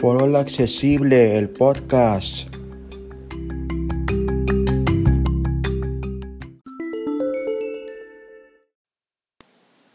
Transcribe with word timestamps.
For 0.00 0.22
All 0.22 0.36
Accesible, 0.36 1.36
el 1.36 1.48
podcast. 1.48 2.46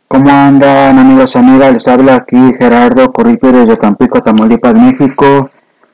¿Cómo 0.10 0.29
andan 0.29 1.00
amigos 1.00 1.34
y 1.34 1.38
amigas? 1.38 1.74
Les 1.74 1.88
habla 1.88 2.16
aquí 2.16 2.35
Gerardo 2.60 3.13
Corripio 3.13 3.53
desde 3.53 3.78
Tampico, 3.78 4.21
Tamaulipas, 4.21 4.76
México. 4.76 5.49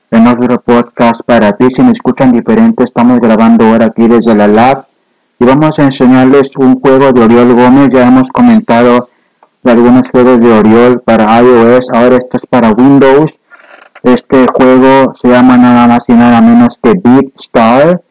En 0.09 0.25
otro 0.25 0.59
podcast 0.59 1.21
para 1.23 1.55
ti. 1.55 1.67
Si 1.75 1.83
me 1.83 1.91
escuchan 1.91 2.31
diferente, 2.31 2.85
estamos 2.85 3.19
grabando 3.19 3.65
ahora 3.65 3.85
aquí 3.85 4.07
desde 4.07 4.33
la 4.33 4.47
lab. 4.47 4.85
Y 5.39 5.45
vamos 5.45 5.77
a 5.77 5.83
enseñarles 5.83 6.55
un 6.57 6.79
juego 6.79 7.13
de 7.13 7.21
Oriol 7.21 7.53
Gómez. 7.53 7.89
Ya 7.93 8.07
hemos 8.07 8.27
comentado 8.29 9.09
de 9.61 9.71
algunos 9.71 10.09
juegos 10.09 10.39
de 10.39 10.51
Oriol 10.51 11.01
para 11.01 11.39
iOS. 11.41 11.91
Ahora 11.93 12.17
esto 12.17 12.37
es 12.37 12.45
para 12.47 12.71
Windows. 12.71 13.38
Este 14.03 14.45
juego 14.47 15.13
se 15.15 15.27
llama 15.27 15.57
nada 15.57 15.87
más 15.87 16.05
y 16.07 16.13
nada 16.13 16.41
menos 16.41 16.79
que 16.81 16.93
Beat 16.93 17.33
Star. 17.37 18.01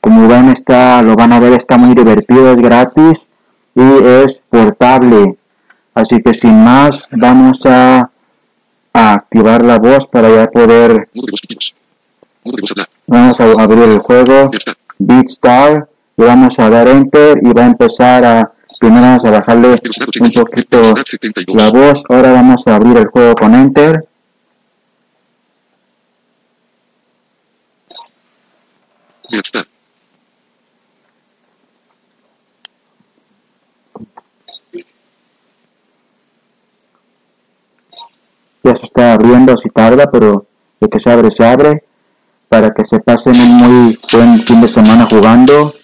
Como 0.00 0.28
ven, 0.28 0.50
está, 0.50 1.02
lo 1.02 1.14
van 1.14 1.32
a 1.32 1.40
ver, 1.40 1.54
está 1.54 1.76
muy 1.78 1.94
divertido, 1.94 2.52
es 2.52 2.58
gratis 2.58 3.20
y 3.74 3.82
es 3.82 4.40
portable. 4.50 5.36
Así 5.94 6.20
que 6.22 6.34
sin 6.34 6.64
más, 6.64 7.08
vamos 7.10 7.64
a, 7.66 8.10
a 8.92 9.14
activar 9.14 9.64
la 9.64 9.78
voz 9.78 10.06
para 10.06 10.28
ya 10.28 10.50
poder. 10.50 11.08
Vamos 13.06 13.40
a 13.40 13.44
abrir 13.62 13.84
el 13.84 13.98
juego. 13.98 14.50
Beat 14.98 15.28
Star. 15.28 15.88
Y 16.16 16.22
vamos 16.22 16.58
a 16.58 16.70
dar 16.70 16.86
Enter 16.86 17.38
y 17.42 17.52
va 17.52 17.62
a 17.62 17.66
empezar 17.66 18.24
a. 18.24 18.52
Primero 18.78 19.02
vamos 19.02 19.24
a 19.24 19.30
bajarle 19.30 19.80
un 20.20 20.30
poquito 20.30 20.82
la 21.46 21.70
voz. 21.70 22.02
Ahora 22.08 22.32
vamos 22.32 22.66
a 22.66 22.76
abrir 22.76 22.96
el 22.98 23.06
juego 23.06 23.34
con 23.34 23.54
Enter. 23.54 24.04
Ya 29.34 29.40
está. 29.40 29.66
Ya 38.62 38.76
se 38.76 38.86
está 38.86 39.12
abriendo, 39.12 39.56
si 39.56 39.70
tarda, 39.70 40.08
pero 40.08 40.46
de 40.78 40.88
que 40.88 41.00
se 41.00 41.10
abre, 41.10 41.32
se 41.32 41.44
abre. 41.44 41.82
Para 42.48 42.72
que 42.72 42.84
se 42.84 43.00
pasen 43.00 43.34
un 43.40 43.56
muy 43.56 43.98
buen 44.12 44.40
fin 44.44 44.60
de 44.60 44.68
semana 44.68 45.08
jugando. 45.10 45.74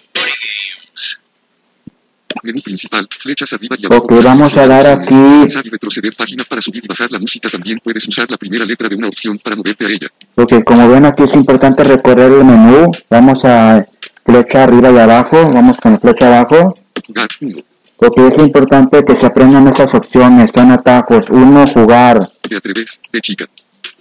Menú 2.43 2.59
principal, 2.61 3.07
flechas 3.19 3.53
arriba 3.53 3.75
y 3.79 3.85
abajo. 3.85 4.03
Ok, 4.05 4.23
vamos 4.23 4.57
a 4.57 4.65
dar 4.67 4.99
opciones, 4.99 5.55
aquí- 5.55 5.69
retroceder 5.69 6.13
página 6.15 6.43
para 6.43 6.61
subir 6.61 6.83
y 6.83 6.87
bajar 6.87 7.11
la 7.11 7.19
música. 7.19 7.49
También 7.49 7.79
puedes 7.83 8.07
usar 8.07 8.29
la 8.29 8.37
primera 8.37 8.65
letra 8.65 8.89
de 8.89 8.95
una 8.95 9.07
opción 9.07 9.37
para 9.37 9.55
moverte 9.55 9.85
a 9.85 9.89
ella. 9.89 10.07
Ok, 10.35 10.63
como 10.63 10.87
ven 10.89 11.05
aquí 11.05 11.23
es 11.23 11.33
importante 11.35 11.83
recorrer 11.83 12.31
el 12.31 12.43
menú. 12.45 12.91
Vamos 13.09 13.45
a 13.45 13.85
flecha 14.25 14.63
arriba 14.63 14.89
y 14.91 14.97
abajo. 14.97 15.51
Vamos 15.51 15.77
con 15.77 15.99
flecha 15.99 16.27
abajo. 16.27 16.77
Jugar 17.05 17.27
1. 17.41 17.57
Porque 17.97 18.27
es 18.27 18.37
importante 18.39 19.05
que 19.05 19.15
se 19.15 19.25
aprendan 19.27 19.67
esas 19.67 19.93
opciones. 19.93 20.49
Son 20.53 20.71
atajos. 20.71 21.25
Uno, 21.29 21.67
jugar. 21.67 22.27
De 22.49 22.57
atreves, 22.57 22.99
de 23.13 23.21
chica. 23.21 23.45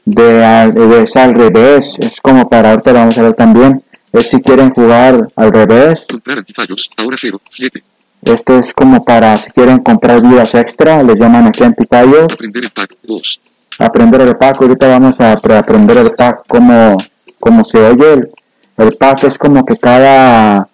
De, 0.07 0.43
al- 0.45 0.73
de 0.73 1.03
es 1.03 1.15
al 1.17 1.35
revés. 1.35 1.97
Es 1.99 2.19
como 2.23 2.49
para 2.49 2.71
ahorita 2.71 2.93
lo 2.93 2.99
vamos 3.01 3.19
a 3.19 3.23
ver 3.23 3.35
también. 3.35 3.83
Es 4.13 4.29
si 4.31 4.41
quieren 4.41 4.71
jugar 4.71 5.29
al 5.37 5.53
revés. 5.53 6.07
Comprar 6.11 6.39
antifallos, 6.39 6.91
ahora 6.97 7.17
0, 7.19 7.41
7. 7.49 7.83
Este 8.23 8.59
es 8.59 8.73
como 8.75 9.03
para 9.05 9.37
si 9.39 9.51
quieren 9.51 9.79
comprar 9.79 10.21
vidas 10.23 10.55
extra. 10.55 11.03
Les 11.03 11.17
llaman 11.19 11.47
aquí 11.49 11.63
antitallo. 11.65 12.25
Aprender 12.25 12.65
el 12.65 12.71
pack 12.71 12.95
2. 13.03 13.41
aprender 13.79 14.21
el 14.23 14.37
pack. 14.37 14.61
Ahorita 14.61 14.89
vamos 14.89 15.19
a 15.21 15.35
apre- 15.37 15.57
aprender 15.59 15.97
el 15.99 16.11
pack 16.13 16.45
como, 16.47 16.97
como 17.39 17.65
se 17.65 17.79
oye. 17.79 18.13
El, 18.13 18.31
el 18.77 18.93
pack 18.97 19.25
es 19.25 19.39
como 19.39 19.65
que 19.65 19.77
cada 19.77 20.69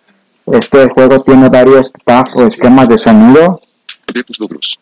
este 0.46 0.88
juego 0.88 1.22
tiene 1.22 1.48
varios 1.48 1.90
packs 2.04 2.34
o 2.36 2.46
esquemas 2.46 2.88
de 2.88 2.98
sonido. 2.98 3.60
Ver 4.12 4.24
tus 4.24 4.40
logros. 4.40 4.78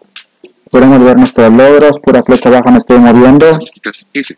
Podemos 0.70 1.02
ver 1.04 1.16
nuestros 1.18 1.52
logros. 1.52 1.98
Pura 2.02 2.22
flecha 2.22 2.48
abajo 2.48 2.70
me 2.70 2.78
estoy 2.78 2.98
moviendo. 2.98 3.44
Estadísticas, 3.46 4.06
S. 4.12 4.36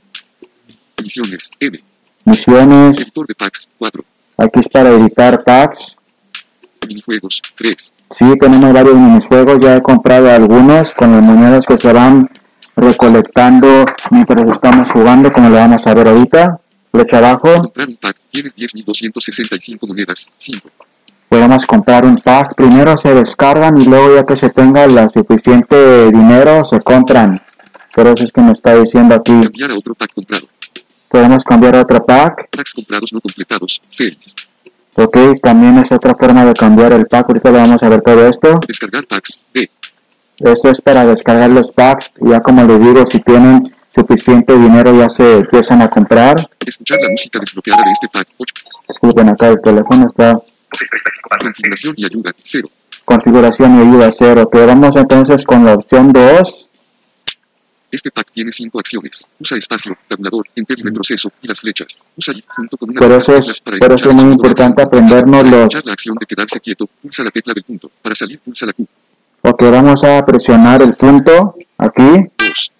Misiones, 1.02 1.50
M. 1.60 1.80
Misiones. 2.24 3.00
Editor 3.00 3.26
de 3.26 3.34
packs, 3.34 3.68
4. 3.78 4.04
Aquí 4.38 4.60
es 4.60 4.68
para 4.68 4.90
editar 4.90 5.44
packs. 5.44 5.96
Minijuegos, 6.86 7.42
3. 7.54 7.94
Sí, 8.16 8.24
tenemos 8.38 8.72
varios 8.72 8.94
minijuegos. 8.94 9.60
Ya 9.60 9.76
he 9.76 9.82
comprado 9.82 10.30
algunos 10.30 10.92
con 10.94 11.12
las 11.12 11.22
monedas 11.22 11.66
que 11.66 11.78
se 11.78 11.92
van 11.92 12.28
recolectando 12.76 13.84
mientras 14.10 14.42
estamos 14.52 14.90
jugando, 14.90 15.32
como 15.32 15.48
lo 15.48 15.56
vamos 15.56 15.86
a 15.86 15.94
ver 15.94 16.08
ahorita. 16.08 16.60
Flecha 16.90 17.18
abajo. 17.18 17.54
Comprar 17.54 17.88
un 17.88 17.96
pack, 17.96 18.16
tienes 18.30 18.56
10.265 18.56 19.86
monedas, 19.86 20.28
5. 20.36 20.70
podemos 21.28 21.66
comprar 21.66 22.04
un 22.04 22.16
pack. 22.18 22.54
Primero 22.54 22.96
se 22.96 23.12
descargan 23.14 23.80
y 23.80 23.84
luego 23.84 24.14
ya 24.14 24.24
que 24.24 24.36
se 24.36 24.50
tenga 24.50 24.86
la 24.86 25.08
suficiente 25.08 26.10
dinero 26.10 26.64
se 26.64 26.80
compran. 26.80 27.40
Por 27.94 28.06
eso 28.06 28.24
es 28.24 28.32
que 28.32 28.40
me 28.40 28.52
está 28.52 28.74
diciendo 28.76 29.14
aquí. 29.14 29.32
Cambiar 29.40 29.70
a 29.70 29.78
otro 29.78 29.94
pack 29.94 30.12
comprado. 30.14 30.46
Podemos 31.08 31.44
cambiar 31.44 31.76
a 31.76 31.82
otro 31.82 32.04
pack. 32.04 32.48
Packs 32.54 32.74
comprados 32.74 33.12
no 33.12 33.20
completados, 33.20 33.80
6. 33.88 34.34
Ok, 34.96 35.16
también 35.42 35.76
es 35.78 35.92
otra 35.92 36.14
forma 36.14 36.44
de 36.44 36.54
cambiar 36.54 36.92
el 36.92 37.06
pack. 37.06 37.28
Ahorita 37.28 37.50
lo 37.50 37.58
vamos 37.58 37.82
a 37.82 37.88
ver 37.88 38.00
todo 38.00 38.26
esto. 38.28 38.60
Descargar 38.66 39.04
packs. 39.06 39.42
Esto 40.38 40.70
es 40.70 40.80
para 40.80 41.04
descargar 41.04 41.50
los 41.50 41.70
packs. 41.70 42.10
Ya 42.20 42.40
como 42.40 42.64
les 42.64 42.80
digo, 42.80 43.04
si 43.06 43.20
tienen 43.20 43.70
suficiente 43.94 44.56
dinero 44.56 44.94
ya 44.98 45.08
se 45.08 45.38
empiezan 45.38 45.82
a 45.82 45.88
comprar. 45.88 46.48
Escuchar 46.64 46.98
la 47.02 47.10
música 47.10 47.38
desbloqueada 47.38 47.82
de 47.84 47.92
este 47.92 48.08
pack, 48.08 48.28
8. 48.38 48.54
Disculpen 48.88 49.28
acá 49.28 49.48
el 49.48 49.60
teléfono 49.60 50.08
está 50.08 50.38
Configuración 51.40 51.94
y 51.96 52.04
ayuda, 52.04 52.32
0. 52.42 52.68
configuración 53.04 53.78
y 53.78 53.80
ayuda 53.82 54.08
a 54.08 54.12
cero. 54.12 54.42
Ok, 54.42 54.56
vamos 54.66 54.96
entonces 54.96 55.44
con 55.44 55.64
la 55.64 55.74
opción 55.74 56.12
2. 56.12 56.68
Este 57.90 58.10
pack 58.10 58.28
tiene 58.32 58.50
5 58.50 58.78
acciones. 58.80 59.28
Usa 59.38 59.56
espacio, 59.56 59.96
tabulador, 60.08 60.46
enter 60.56 60.78
y 60.78 60.82
retroceso, 60.82 61.30
y 61.40 61.46
las 61.46 61.60
flechas. 61.60 62.04
Usa 62.16 62.34
y 62.34 62.42
junto 62.46 62.76
con 62.76 62.90
una 62.90 63.00
Pero 63.00 63.14
de 63.14 63.20
eso 63.20 63.32
las 63.32 63.48
es- 63.48 63.60
para 63.60 63.78
pero 63.78 63.94
eso 63.94 64.10
es 64.10 64.22
muy 64.24 64.32
importante 64.32 64.82
aprendernos 64.82 65.42
Para 65.44 65.60
los- 65.64 65.84
la 65.84 65.92
acción 65.92 66.16
de 66.18 66.26
quedarse 66.26 66.60
quieto, 66.60 66.88
pulsa 67.00 67.22
la 67.22 67.30
tecla 67.30 67.54
del 67.54 67.62
punto. 67.62 67.90
Para 68.02 68.14
salir, 68.14 68.40
pulsa 68.40 68.66
la 68.66 68.72
Q. 68.72 68.86
Ok, 69.42 69.62
vamos 69.70 70.02
a 70.02 70.24
presionar 70.26 70.82
el 70.82 70.94
punto 70.94 71.54
aquí. 71.78 72.02
2. 72.38 72.72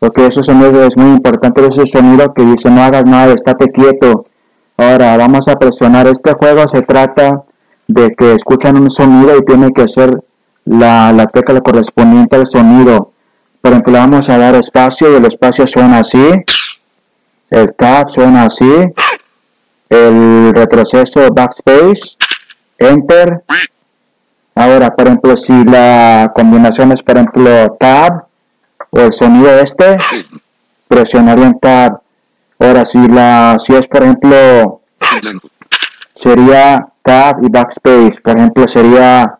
Porque 0.00 0.26
ese 0.26 0.42
sonido 0.42 0.82
es 0.84 0.96
muy 0.96 1.10
importante, 1.12 1.66
ese 1.66 1.82
sonido 1.92 2.32
que 2.34 2.42
dice 2.42 2.70
no 2.70 2.82
hagas 2.82 3.04
nada, 3.04 3.32
estate 3.34 3.70
quieto. 3.70 4.24
Ahora 4.76 5.16
vamos 5.18 5.46
a 5.46 5.56
presionar. 5.56 6.06
Este 6.08 6.32
juego 6.32 6.66
se 6.66 6.82
trata 6.82 7.42
de 7.86 8.10
que 8.16 8.34
escuchan 8.34 8.76
un 8.80 8.90
sonido 8.90 9.36
y 9.36 9.44
tiene 9.44 9.70
que 9.72 9.86
ser 9.86 10.24
la, 10.64 11.12
la 11.12 11.26
tecla 11.26 11.60
correspondiente 11.60 12.36
al 12.36 12.46
sonido. 12.46 13.09
Por 13.60 13.72
ejemplo, 13.72 13.92
vamos 13.92 14.28
a 14.28 14.38
dar 14.38 14.54
espacio 14.54 15.12
y 15.12 15.16
el 15.16 15.26
espacio 15.26 15.66
suena 15.66 15.98
así. 15.98 16.30
El 17.50 17.74
tab 17.74 18.10
suena 18.10 18.44
así. 18.44 18.72
El 19.88 20.52
retroceso 20.54 21.28
backspace. 21.30 22.16
Enter. 22.78 23.42
Ahora, 24.54 24.94
por 24.94 25.06
ejemplo, 25.06 25.36
si 25.36 25.64
la 25.64 26.32
combinación 26.34 26.92
es, 26.92 27.02
por 27.02 27.16
ejemplo, 27.16 27.76
tab 27.78 28.24
o 28.90 29.00
el 29.00 29.12
sonido 29.12 29.58
este, 29.60 29.98
presionaría 30.88 31.46
en 31.46 31.58
tab. 31.58 32.00
Ahora, 32.58 32.84
si 32.84 32.98
la, 33.08 33.56
si 33.58 33.74
es, 33.74 33.86
por 33.86 34.02
ejemplo, 34.02 34.80
sería 36.14 36.86
tab 37.02 37.42
y 37.42 37.48
backspace. 37.48 38.20
Por 38.22 38.36
ejemplo, 38.36 38.68
sería 38.68 39.36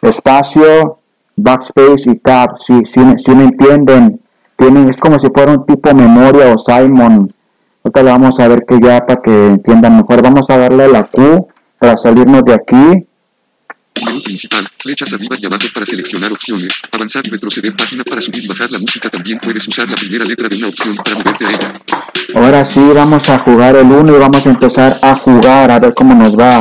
espacio, 0.00 0.98
backspace 1.36 2.10
y 2.10 2.18
tab. 2.18 2.58
Si, 2.58 2.84
si, 2.84 3.00
si 3.24 3.30
me 3.34 3.44
entienden, 3.44 4.20
tienen, 4.56 4.88
es 4.88 4.96
como 4.96 5.18
si 5.18 5.28
fuera 5.28 5.52
un 5.52 5.66
tipo 5.66 5.94
memoria 5.94 6.54
o 6.54 6.58
Simon. 6.58 7.28
Ahorita 7.84 8.02
le 8.02 8.10
vamos 8.10 8.38
a 8.38 8.48
ver 8.48 8.64
que 8.66 8.78
ya 8.80 9.04
para 9.04 9.20
que 9.20 9.46
entiendan 9.46 9.96
mejor. 9.96 10.22
Vamos 10.22 10.48
a 10.50 10.56
darle 10.56 10.88
la 10.88 11.04
Q 11.04 11.48
para 11.78 11.98
salirnos 11.98 12.44
de 12.44 12.54
aquí. 12.54 13.06
Menú 13.94 14.22
principal, 14.22 14.66
flechas 14.78 15.12
arriba 15.12 15.36
y 15.38 15.44
abajo 15.44 15.66
para 15.74 15.84
seleccionar 15.84 16.32
opciones, 16.32 16.80
avanzar 16.92 17.26
y 17.26 17.30
retroceder 17.30 17.74
página 17.76 18.04
para 18.04 18.22
subir 18.22 18.44
y 18.44 18.46
bajar 18.46 18.70
la 18.70 18.78
música. 18.78 19.10
También 19.10 19.38
puedes 19.38 19.68
usar 19.68 19.88
la 19.88 19.96
primera 19.96 20.24
letra 20.24 20.48
de 20.48 20.56
una 20.56 20.68
opción 20.68 20.96
para 20.96 21.16
moverte 21.16 21.44
a 21.44 21.50
ella. 21.50 21.72
Ahora 22.34 22.64
sí, 22.64 22.80
vamos 22.94 23.28
a 23.28 23.38
jugar 23.40 23.76
el 23.76 23.84
1 23.84 24.16
y 24.16 24.18
vamos 24.18 24.46
a 24.46 24.48
empezar 24.48 24.98
a 25.02 25.14
jugar 25.14 25.70
a 25.70 25.78
ver 25.78 25.92
cómo 25.92 26.14
nos 26.14 26.38
va. 26.38 26.60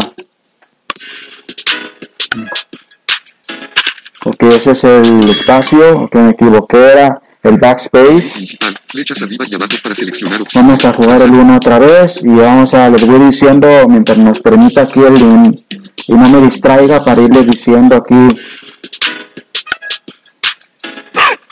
Ok, 4.24 4.44
ese 4.44 4.72
es 4.72 4.84
el 4.84 5.30
espacio, 5.30 6.08
que 6.12 6.20
me 6.20 6.32
equivoqué, 6.32 6.78
era 6.78 7.22
el 7.42 7.58
backspace. 7.58 8.32
Principal, 8.36 8.76
flechas 8.88 9.22
arriba 9.24 9.46
y 9.50 9.56
abajo 9.56 9.74
para 9.82 9.96
seleccionar 9.96 10.42
opciones. 10.42 10.68
Vamos 10.68 10.86
a 10.86 10.94
jugar 10.94 11.22
el 11.24 11.32
1 11.32 11.56
otra 11.56 11.80
vez 11.80 12.24
y 12.24 12.28
vamos 12.28 12.72
a, 12.76 12.90
les 12.90 13.08
voy 13.08 13.20
diciendo, 13.32 13.68
mientras 13.90 14.20
nos 14.20 14.40
permita 14.40 14.82
aquí 14.82 15.00
el 15.00 15.16
link 15.16 15.60
y 16.08 16.14
no 16.14 16.30
me 16.30 16.42
distraiga 16.42 17.04
para 17.04 17.20
irles 17.20 17.48
diciendo 17.48 17.96
aquí. 17.96 18.28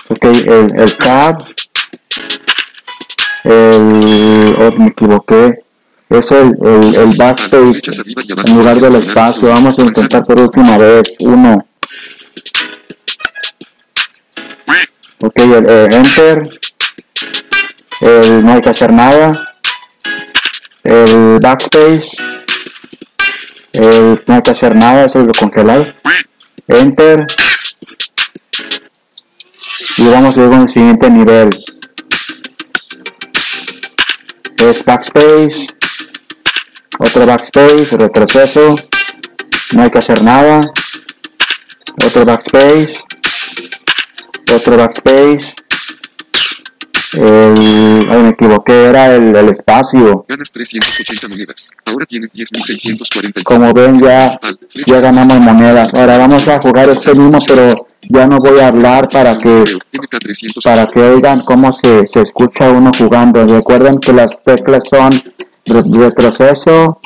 Ok, 0.10 0.24
el, 0.26 0.68
el 0.80 0.98
tab, 0.98 1.44
el, 3.46 4.56
oh, 4.60 4.72
me 4.78 4.88
equivoqué, 4.90 5.64
es 6.10 6.32
el, 6.32 6.56
el, 6.62 6.96
el 6.96 8.46
en 8.46 8.58
lugar 8.58 8.76
del 8.76 8.96
espacio. 8.96 9.50
Vamos 9.50 9.80
a 9.80 9.82
intentar 9.82 10.24
por 10.24 10.40
última 10.40 10.78
vez. 10.78 11.14
Uno. 11.20 11.66
Ok, 15.22 15.38
el, 15.38 15.94
enter. 15.94 16.44
El 18.00 18.46
no 18.46 18.54
hay 18.54 18.62
que 18.62 18.70
hacer 18.70 18.94
nada. 18.94 19.46
El 20.84 21.40
backspace. 21.42 22.12
El 23.74 24.24
no 24.26 24.36
hay 24.36 24.42
que 24.42 24.52
hacer 24.52 24.76
nada, 24.76 25.06
eso 25.06 25.20
es 25.20 25.26
lo 25.26 25.34
congelado. 25.34 25.84
Enter. 26.68 27.28
Y 29.98 30.08
vamos 30.08 30.38
a 30.38 30.42
ir 30.42 30.50
con 30.50 30.62
el 30.62 30.70
siguiente 30.70 31.10
nivel. 31.10 31.50
Es 34.56 34.86
backspace. 34.86 35.68
Otro 36.98 37.26
backspace, 37.26 37.98
retroceso. 37.98 38.76
No 39.74 39.84
hay 39.84 39.90
que 39.90 39.98
hacer 39.98 40.24
nada. 40.24 40.62
Otro 42.06 42.24
backspace. 42.24 43.09
Otro 44.56 44.78
backspace. 44.78 45.54
El, 47.14 48.08
ay, 48.12 48.22
me 48.24 48.30
equivoqué, 48.30 48.86
era 48.86 49.16
el, 49.16 49.36
el 49.36 49.50
espacio. 49.50 50.26
Ganas 50.28 50.52
380 50.52 51.28
monedas. 51.28 51.72
Ahora 51.86 52.06
tienes 52.06 52.32
10.645. 52.34 53.44
Como 53.44 53.74
ven 53.74 54.00
ya, 54.00 54.40
ya 54.86 55.00
ganamos 55.02 55.40
monedas. 55.40 55.92
Ahora 55.96 56.18
vamos 56.20 56.48
a 56.48 56.60
jugar 56.62 56.90
este 56.90 57.16
mismo, 57.16 57.40
pero 57.48 57.74
ya 58.04 58.28
no 58.28 58.38
voy 58.38 58.60
a 58.60 58.68
hablar 58.68 59.10
para 59.10 59.38
que 59.38 59.50
MK300. 59.50 60.64
para 60.64 60.86
que 60.88 61.00
oigan 61.00 61.40
cómo 61.42 61.72
se, 61.72 62.08
se 62.08 62.22
escucha 62.22 62.70
uno 62.70 62.92
jugando. 62.96 63.44
Recuerden 63.46 63.98
que 64.00 64.14
las 64.14 64.42
teclas 64.44 64.84
son 64.88 65.10
re- 65.66 65.84
retroceso, 66.06 67.02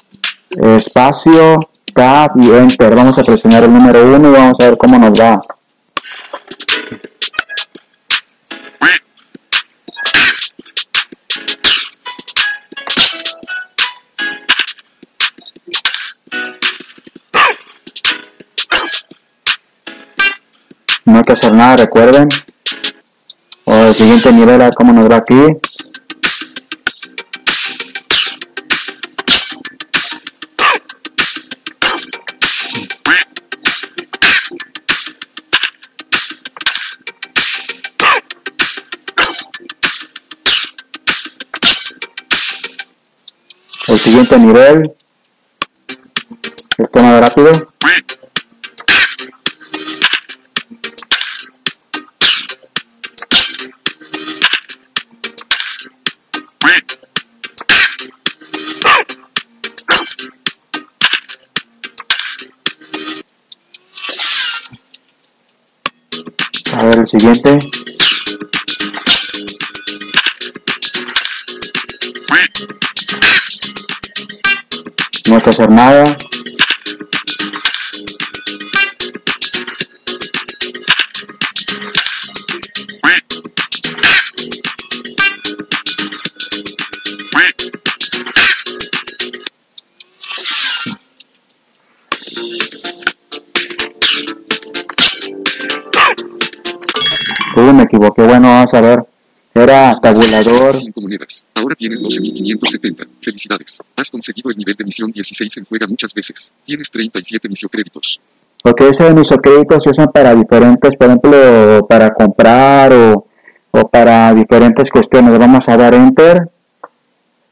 espacio, 0.78 1.60
tab 1.94 2.32
y 2.42 2.50
enter. 2.52 2.94
Vamos 2.94 3.18
a 3.20 3.24
presionar 3.24 3.64
el 3.64 3.74
número 3.74 4.04
uno 4.16 4.30
y 4.30 4.34
vamos 4.34 4.60
a 4.60 4.66
ver 4.66 4.78
cómo 4.78 4.98
nos 5.00 5.18
va. 5.18 5.42
No 21.14 21.20
hay 21.20 21.26
que 21.26 21.34
hacer 21.34 21.54
nada, 21.54 21.76
recuerden. 21.76 22.28
O 23.66 23.76
el 23.76 23.94
siguiente 23.94 24.32
nivel, 24.32 24.60
a 24.60 24.66
ver 24.66 24.74
cómo 24.74 24.92
nos 24.92 25.08
va 25.08 25.18
aquí. 25.18 25.36
El 43.88 44.00
siguiente 44.00 44.40
nivel. 44.40 44.96
Esto 46.80 47.04
más 47.04 47.20
rápido. 47.20 47.68
Ver 66.94 67.02
el 67.02 67.08
siguiente. 67.08 67.60
No 75.28 75.36
hay 75.36 75.42
que 75.42 75.50
hacer 75.50 75.70
nada. 75.70 76.18
Ver. 98.82 99.04
Era 99.56 100.00
tabulador. 100.02 100.76
5 100.76 101.02
monedas. 101.02 101.46
Ahora 101.54 101.76
tienes 101.76 102.02
12.570. 102.02 103.08
Felicidades. 103.22 103.84
Has 103.96 104.10
conseguido 104.10 104.50
el 104.50 104.58
nivel 104.58 104.76
de 104.76 104.84
misión 104.84 105.12
16 105.12 105.58
en 105.58 105.66
juega 105.66 105.86
muchas 105.86 106.14
veces. 106.14 106.54
Tienes 106.66 106.90
37 106.90 107.48
misiocréditos. 107.48 108.20
Ok, 108.64 108.82
esos 108.82 109.14
microcréditos 109.14 109.84
se 109.84 109.90
usan 109.90 110.08
para 110.08 110.34
diferentes, 110.34 110.96
por 110.96 111.08
ejemplo, 111.08 111.86
para 111.88 112.14
comprar 112.14 112.94
o, 112.94 113.28
o 113.72 113.90
para 113.90 114.34
diferentes 114.34 114.90
cuestiones. 114.90 115.38
Vamos 115.38 115.68
a 115.68 115.78
dar 115.78 115.94
enter. 115.94 116.50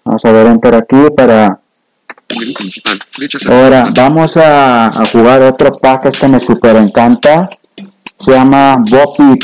Vamos 0.03 0.25
a 0.25 0.31
dar 0.31 0.47
enter 0.47 0.73
aquí 0.75 0.97
para... 1.15 1.59
Ahora 3.49 3.89
vamos 3.93 4.37
a, 4.37 4.87
a 4.87 5.05
jugar 5.05 5.41
otro 5.41 5.73
pack, 5.73 6.05
este 6.05 6.29
me 6.29 6.39
super 6.39 6.77
encanta. 6.77 7.49
Se 8.17 8.31
llama 8.31 8.77
Boppy. 8.89 9.37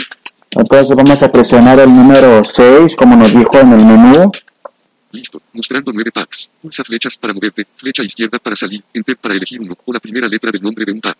Entonces 0.57 0.95
vamos 0.95 1.21
a 1.21 1.31
presionar 1.31 1.79
el 1.79 1.89
número 1.89 2.43
6, 2.43 2.95
como 2.95 3.15
nos 3.15 3.31
dijo 3.31 3.59
en 3.59 3.73
el 3.73 3.85
menú. 3.85 4.31
Listo. 5.11 5.41
Mostrando 5.53 5.91
9 5.93 6.11
packs. 6.11 6.49
Pulsa 6.61 6.83
flechas 6.83 7.17
para 7.17 7.33
moverte. 7.33 7.65
Flecha 7.75 8.03
izquierda 8.03 8.39
para 8.39 8.55
salir. 8.55 8.83
Enter 8.93 9.15
para 9.17 9.35
elegir 9.35 9.61
uno. 9.61 9.75
O 9.85 9.93
la 9.93 9.99
primera 9.99 10.27
letra 10.27 10.51
del 10.51 10.61
nombre 10.61 10.85
de 10.85 10.91
un 10.91 11.01
pack. 11.01 11.17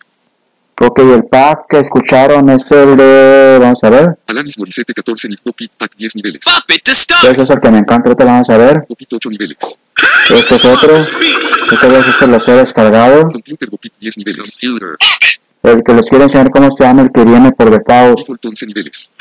Ok, 0.80 0.98
el 1.00 1.24
pack 1.24 1.66
que 1.68 1.78
escucharon 1.80 2.48
es 2.50 2.70
el 2.70 2.96
de... 2.96 3.58
Vamos 3.60 3.82
a 3.82 3.90
ver. 3.90 4.18
Alanis 4.26 4.58
Morissette 4.58 4.94
14 4.94 5.28
nivel. 5.28 5.40
Popit 5.42 5.72
pack 5.72 5.96
10 5.96 6.16
niveles. 6.16 6.40
Pop 6.44 6.70
it 6.70 6.84
to 6.84 6.92
start. 6.92 7.24
Ese 7.24 7.42
es 7.42 7.50
el 7.50 7.60
que 7.60 7.70
me 7.70 7.78
encanta, 7.78 8.08
ahorita 8.08 8.24
lo 8.24 8.30
vamos 8.30 8.50
a 8.50 8.56
ver. 8.56 8.84
Popit 8.86 9.12
8 9.12 9.30
niveles. 9.30 9.78
Este 10.30 10.54
es 10.54 10.64
otro. 10.64 11.04
Esta 11.72 11.88
vez 11.88 12.06
este 12.06 12.26
lo 12.26 12.38
he 12.38 12.52
descargado. 12.58 13.28
Computer 13.28 13.68
Popit 13.68 13.92
10 13.98 14.18
niveles. 14.18 14.58
El 15.68 15.82
que 15.82 15.92
les 15.92 16.06
quiero 16.06 16.24
enseñar 16.24 16.50
cómo 16.50 16.70
se 16.72 16.84
llama 16.84 17.02
el 17.02 17.12
que 17.12 17.24
viene 17.24 17.52
por 17.52 17.70
default. 17.70 18.18
Default 18.18 18.44
11 18.44 18.66
niveles. 18.66 19.12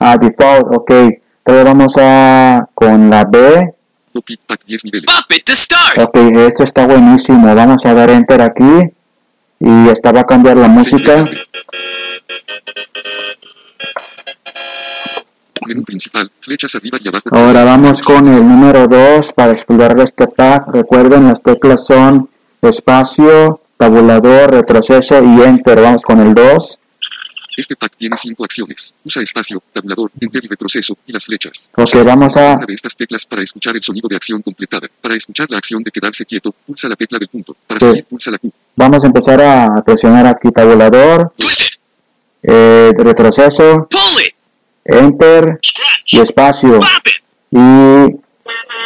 Ah, 0.00 0.16
default, 0.16 0.66
ok. 0.74 0.90
Entonces 0.90 1.64
vamos 1.64 1.94
a 1.98 2.66
con 2.74 3.10
la 3.10 3.24
B. 3.24 3.74
Popit 4.12 4.40
pack 4.46 4.64
10 4.66 4.84
niveles. 4.84 5.06
Pop 5.06 5.36
it 5.36 5.44
to 5.44 5.54
start. 5.54 5.98
Ok, 6.00 6.16
este 6.46 6.64
está 6.64 6.86
buenísimo. 6.86 7.54
Vamos 7.54 7.84
a 7.84 7.94
dar 7.94 8.10
enter 8.10 8.40
aquí. 8.40 8.92
Y 9.60 9.88
esta 9.88 10.12
va 10.12 10.20
a 10.20 10.24
cambiar 10.24 10.56
la 10.56 10.68
música. 10.68 11.24
Menú 15.66 15.82
principal. 15.84 16.30
Flechas 16.40 16.74
arriba 16.74 16.98
y 17.00 17.08
abajo. 17.08 17.28
Ahora 17.30 17.64
vamos 17.64 18.02
con 18.02 18.28
el 18.28 18.46
número 18.46 18.88
2 18.88 19.32
para 19.32 19.52
explorar 19.52 19.98
este 20.00 20.26
pack. 20.26 20.68
Recuerden, 20.72 21.28
las 21.28 21.42
teclas 21.42 21.86
son 21.86 22.28
espacio, 22.60 23.61
tabulador, 23.86 24.52
retroceso 24.52 25.20
y 25.24 25.42
enter. 25.42 25.80
Vamos 25.80 26.02
con 26.02 26.20
el 26.20 26.32
2. 26.34 26.78
Este 27.56 27.74
pack 27.74 27.94
tiene 27.98 28.16
5 28.16 28.44
acciones. 28.44 28.94
Usa 29.04 29.22
espacio, 29.22 29.60
tabulador, 29.72 30.10
enter 30.20 30.42
y 30.44 30.46
retroceso, 30.46 30.96
y 31.06 31.12
las 31.12 31.24
flechas. 31.24 31.70
Ok, 31.76 31.90
vamos 32.04 32.36
a... 32.36 32.54
Una 32.54 32.64
de 32.66 32.74
estas 32.74 32.96
teclas 32.96 33.26
para 33.26 33.42
escuchar 33.42 33.74
el 33.74 33.82
sonido 33.82 34.08
de 34.08 34.14
acción 34.16 34.40
completada. 34.40 34.86
Para 35.00 35.16
escuchar 35.16 35.50
la 35.50 35.58
acción 35.58 35.82
de 35.82 35.90
quedarse 35.90 36.24
quieto, 36.24 36.54
pulsa 36.64 36.88
la 36.88 36.94
tecla 36.96 37.18
del 37.18 37.26
punto. 37.28 37.56
Para 37.66 37.80
Sí. 37.80 37.86
salir, 37.86 38.04
pulsa 38.04 38.30
la 38.30 38.38
Q. 38.38 38.50
Vamos 38.76 39.02
a 39.02 39.06
empezar 39.08 39.40
a 39.42 39.82
presionar 39.84 40.26
aquí 40.28 40.50
tabulador, 40.52 41.32
eh, 42.44 42.92
retroceso, 42.96 43.88
Pull 43.90 44.22
it. 44.26 44.34
enter 44.84 45.58
y 46.06 46.20
espacio. 46.20 46.78
Y 47.50 47.58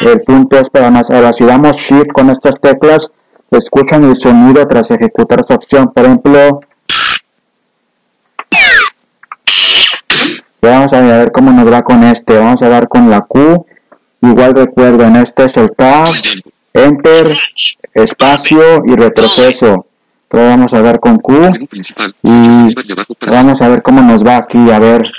el 0.07 0.21
punto 0.27 0.59
es 0.59 0.69
para 0.71 0.91
más. 0.91 1.09
Ahora, 1.11 1.33
si 1.35 1.45
damos 1.45 1.77
shift 1.77 2.11
con 2.13 2.31
estas 2.31 2.61
teclas, 2.61 3.11
escuchan 3.51 4.05
el 4.05 4.17
sonido 4.17 4.67
tras 4.67 4.91
ejecutar 4.91 5.45
su 5.47 5.53
acción. 5.53 5.93
Por 5.93 6.05
ejemplo, 6.05 6.61
vamos 10.61 10.93
a 10.93 11.01
ver 11.01 11.33
cómo 11.33 11.53
nos 11.53 11.73
va 11.73 11.83
con 11.83 12.05
este. 12.05 12.39
Vamos 12.39 12.63
a 12.63 12.69
dar 12.69 12.89
con 12.89 13.11
la 13.11 13.21
Q. 13.23 13.67
Igual 14.23 14.55
recuerden, 14.55 15.17
este 15.17 15.45
es 15.45 15.57
el 15.57 15.71
tab, 15.77 16.09
enter, 16.73 17.37
espacio 17.95 18.83
y 18.87 18.97
retroceso. 18.97 19.87
Entonces 20.25 20.49
vamos 20.51 20.75
a 20.75 20.83
dar 20.83 20.99
con 20.99 21.19
Q. 21.19 21.53
Y 22.23 22.75
vamos 23.31 23.63
a 23.63 23.69
ver 23.69 23.83
cómo 23.83 24.03
nos 24.03 24.27
va 24.27 24.39
aquí. 24.39 24.71
A 24.71 24.79
ver. 24.79 25.11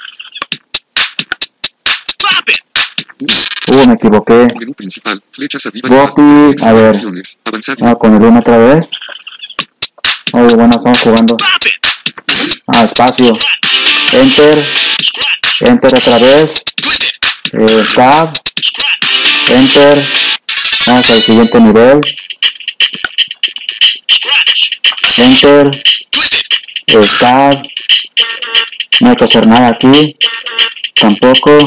Uh, 3.19 3.87
me 3.87 3.93
equivoqué. 3.95 4.47
Menú 4.59 4.73
principal. 4.73 5.21
Flechas 5.31 5.65
arriba 5.65 5.89
a 5.89 6.73
ver. 6.73 6.95
Avanzar 7.45 7.77
Ah, 7.81 7.95
con 7.95 8.15
el 8.15 8.21
1 8.21 8.39
otra 8.39 8.57
vez. 8.57 8.87
Oye, 10.33 10.55
bueno, 10.55 10.75
estamos 10.75 11.01
jugando. 11.01 11.37
Ah, 12.67 12.83
espacio. 12.83 13.35
Enter. 14.13 14.65
Enter 15.61 15.95
otra 15.95 16.17
vez. 16.19 16.63
Eh, 17.53 17.85
tab. 17.95 18.33
Enter. 19.49 20.05
Vamos 20.85 21.09
al 21.09 21.21
siguiente 21.21 21.59
nivel. 21.59 22.01
Enter. 25.17 25.83
Eh, 26.87 27.01
tab. 27.19 27.63
No 28.99 29.09
hay 29.09 29.15
que 29.15 29.23
hacer 29.23 29.47
nada 29.47 29.69
aquí. 29.69 30.15
Tampoco. 30.95 31.57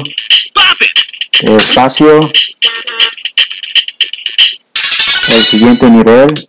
Espacio. 1.33 2.21
El 5.29 5.45
siguiente 5.45 5.89
nivel. 5.89 6.49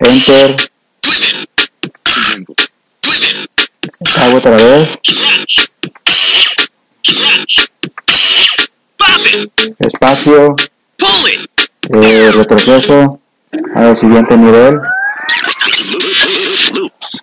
Enter. 0.00 0.56
Hago 4.16 4.36
otra 4.36 4.56
vez. 4.56 4.88
Espacio. 9.78 10.56
Eh, 11.94 12.30
retroceso. 12.32 13.20
Al 13.74 13.96
siguiente 13.96 14.36
nivel. 14.36 14.80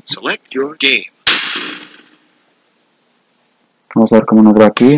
Select 0.05 0.51
your 0.51 0.77
game. 0.79 1.18
Vamos 3.96 4.12
a 4.12 4.15
ver 4.15 4.25
cómo 4.25 4.43
nos 4.43 4.53
va 4.53 4.67
aquí. 4.67 4.96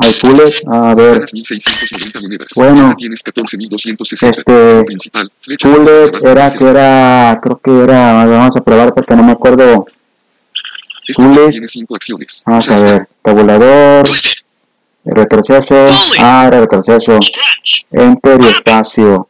Hay 0.00 0.12
bullet. 0.22 0.52
A 0.68 0.94
ver. 0.94 1.14
Ganas 1.14 1.34
1690 1.34 2.20
monedas. 2.20 2.48
Bueno. 2.54 2.82
Ahora 2.82 2.96
tienes 2.96 3.22
14260. 3.22 4.40
Este, 4.40 5.68
abajo 5.70 6.28
era 6.28 6.52
que 6.52 6.64
era. 6.64 7.40
Creo 7.42 7.58
que 7.58 7.82
era. 7.82 8.24
Vamos 8.24 8.56
a 8.56 8.60
probar 8.60 8.94
porque 8.94 9.16
no 9.16 9.24
me 9.24 9.32
acuerdo. 9.32 9.86
Bullet. 11.16 11.50
tiene 11.50 11.66
5 11.66 11.96
acciones. 11.96 12.42
Vamos 12.46 12.70
a 12.70 12.76
ver. 12.76 13.08
Tabulador. 13.22 14.08
Retroceso. 15.04 15.86
Ah, 16.20 16.44
era 16.46 16.60
retroceso. 16.60 17.18
Enter 17.90 18.40
y 18.40 18.46
espacio. 18.46 19.28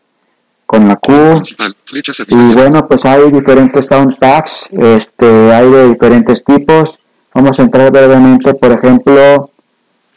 Con 0.67 0.87
la 0.87 0.97
Q. 0.97 1.41
Y 2.29 2.55
bueno, 2.55 2.87
pues 2.87 3.07
hay 3.07 3.31
diferentes 3.31 3.87
sound 3.87 4.19
packs, 4.19 4.69
este, 4.71 5.27
hay 5.55 5.71
de 5.71 5.88
diferentes 5.88 6.45
tipos. 6.45 6.98
Vamos 7.38 7.57
a 7.57 7.62
entrar 7.62 7.92
brevemente, 7.92 8.52
por 8.54 8.73
ejemplo, 8.73 9.52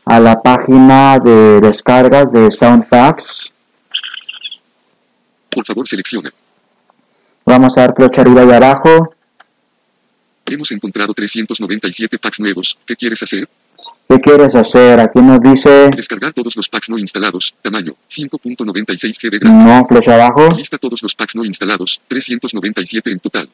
a 0.05 0.19
la 0.19 0.41
página 0.41 1.19
de 1.19 1.61
descargas 1.61 2.31
de 2.31 2.49
sound 2.49 2.87
packs. 2.89 3.53
Por 5.51 5.63
favor, 5.63 5.87
selecciona. 5.87 6.33
Vamos 7.45 7.77
a 7.77 7.81
dar 7.81 7.93
flecha 7.95 8.21
arriba 8.21 8.43
y 8.43 8.51
abajo. 8.51 9.13
Hemos 10.47 10.71
encontrado 10.71 11.13
397 11.13 12.17
packs 12.17 12.39
nuevos. 12.39 12.75
¿Qué 12.87 12.95
quieres 12.95 13.21
hacer? 13.21 13.47
¿Qué 14.09 14.19
quieres 14.19 14.55
hacer? 14.55 14.99
Aquí 14.99 15.21
nos 15.21 15.39
dice 15.41 15.91
Descargar 15.95 16.33
todos 16.33 16.55
los 16.55 16.67
packs 16.69 16.89
no 16.89 16.97
instalados. 16.97 17.53
Tamaño 17.61 17.93
5.96 18.09 19.19
GB 19.21 19.47
no 19.47 19.85
flecha 19.85 20.15
abajo. 20.15 20.49
Lista 20.57 20.79
todos 20.79 21.03
los 21.03 21.13
packs 21.13 21.35
no 21.35 21.45
instalados. 21.45 22.01
397 22.07 23.11
en 23.11 23.19
total. 23.19 23.47